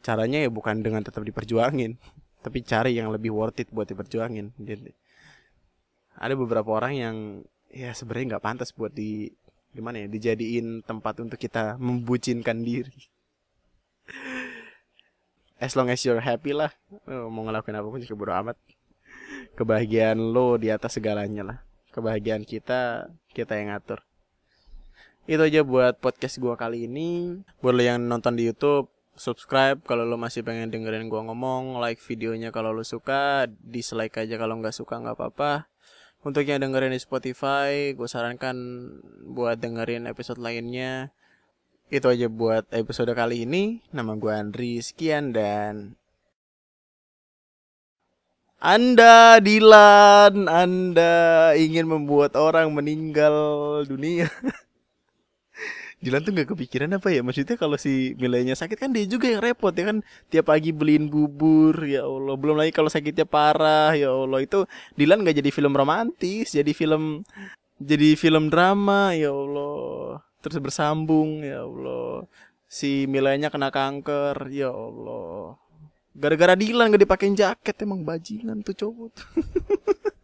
Caranya 0.00 0.40
ya 0.40 0.48
bukan 0.48 0.80
dengan 0.80 1.04
tetap 1.04 1.20
diperjuangin 1.20 2.00
tapi 2.44 2.64
cari 2.64 2.96
yang 2.96 3.12
lebih 3.12 3.36
worth 3.36 3.60
it 3.60 3.68
buat 3.68 3.84
diperjuangin 3.84 4.56
jadi 4.56 4.96
ada 6.20 6.34
beberapa 6.36 6.68
orang 6.76 6.92
yang 6.96 7.16
ya 7.72 7.96
sebenarnya 7.96 8.36
nggak 8.36 8.44
pantas 8.44 8.72
buat 8.76 8.92
di 8.92 9.32
gimana 9.70 10.02
ya 10.02 10.08
dijadiin 10.10 10.82
tempat 10.82 11.22
untuk 11.22 11.38
kita 11.38 11.78
membucinkan 11.78 12.62
diri. 12.62 12.94
As 15.60 15.76
long 15.76 15.92
as 15.92 16.02
you're 16.02 16.22
happy 16.24 16.56
lah. 16.56 16.72
Lo 17.06 17.30
mau 17.30 17.46
ngelakuin 17.46 17.78
apa 17.78 17.86
pun 17.86 18.00
juga 18.02 18.16
bodo 18.16 18.32
amat. 18.34 18.56
Kebahagiaan 19.54 20.18
lo 20.18 20.56
di 20.56 20.72
atas 20.72 20.96
segalanya 20.98 21.42
lah. 21.44 21.58
Kebahagiaan 21.94 22.42
kita 22.42 23.12
kita 23.30 23.60
yang 23.60 23.70
ngatur. 23.70 24.02
Itu 25.28 25.44
aja 25.44 25.60
buat 25.62 26.00
podcast 26.00 26.40
gua 26.40 26.56
kali 26.58 26.90
ini. 26.90 27.38
Buat 27.60 27.74
lo 27.76 27.82
yang 27.84 28.00
nonton 28.02 28.34
di 28.34 28.48
YouTube 28.48 28.90
subscribe. 29.14 29.78
Kalau 29.84 30.02
lo 30.02 30.16
masih 30.16 30.42
pengen 30.42 30.72
dengerin 30.72 31.06
gua 31.12 31.22
ngomong 31.28 31.78
like 31.78 32.00
videonya 32.02 32.50
kalau 32.50 32.74
lo 32.74 32.82
suka. 32.82 33.46
Dislike 33.46 34.16
aja 34.18 34.34
kalau 34.40 34.58
nggak 34.58 34.74
suka 34.74 34.98
nggak 34.98 35.14
apa-apa 35.14 35.69
untuk 36.20 36.44
yang 36.44 36.60
dengerin 36.60 36.92
di 36.92 37.00
Spotify 37.00 37.96
gue 37.96 38.08
sarankan 38.08 38.56
buat 39.30 39.56
dengerin 39.60 40.04
episode 40.08 40.40
lainnya 40.40 41.12
itu 41.90 42.06
aja 42.06 42.30
buat 42.30 42.70
episode 42.70 43.10
kali 43.18 43.42
ini. 43.42 43.82
Nama 43.90 44.14
gue 44.14 44.30
Andri, 44.30 44.78
sekian 44.78 45.34
dan 45.34 45.98
anda 48.60 49.40
Dilan, 49.40 50.44
Anda 50.44 51.56
ingin 51.56 51.88
membuat 51.88 52.36
orang 52.36 52.68
meninggal 52.76 53.32
dunia. 53.88 54.28
Dilan 56.00 56.24
tuh 56.24 56.32
gak 56.32 56.48
kepikiran 56.56 56.96
apa 56.96 57.12
ya? 57.12 57.20
Maksudnya 57.20 57.60
kalau 57.60 57.76
si 57.76 58.16
Milenya 58.16 58.56
sakit 58.56 58.80
kan 58.80 58.88
dia 58.88 59.04
juga 59.04 59.28
yang 59.28 59.44
repot 59.44 59.68
ya 59.76 59.92
kan? 59.92 60.00
Tiap 60.32 60.48
pagi 60.48 60.72
beliin 60.72 61.12
bubur 61.12 61.76
Ya 61.84 62.08
Allah. 62.08 62.40
Belum 62.40 62.56
lagi 62.56 62.72
kalau 62.72 62.88
sakitnya 62.88 63.28
parah 63.28 63.92
Ya 63.92 64.08
Allah. 64.08 64.40
Itu 64.40 64.64
Dilan 64.96 65.20
gak 65.20 65.36
jadi 65.36 65.52
film 65.52 65.76
romantis 65.76 66.56
Jadi 66.56 66.72
film 66.72 67.20
Jadi 67.76 68.16
film 68.16 68.48
drama 68.48 69.12
Ya 69.12 69.28
Allah. 69.28 70.24
Terus 70.40 70.56
bersambung 70.56 71.44
ya 71.44 71.68
Allah. 71.68 72.24
Si 72.64 73.04
Milanya 73.04 73.52
kena 73.52 73.68
kanker 73.68 74.48
ya 74.48 74.72
Allah. 74.72 75.60
Gara-gara 76.16 76.56
Dilan 76.56 76.96
gak 76.96 77.04
dipakein 77.04 77.36
jaket 77.36 77.76
emang 77.84 78.08
bajingan 78.08 78.64
tuh 78.64 78.72
cowok 78.72 79.12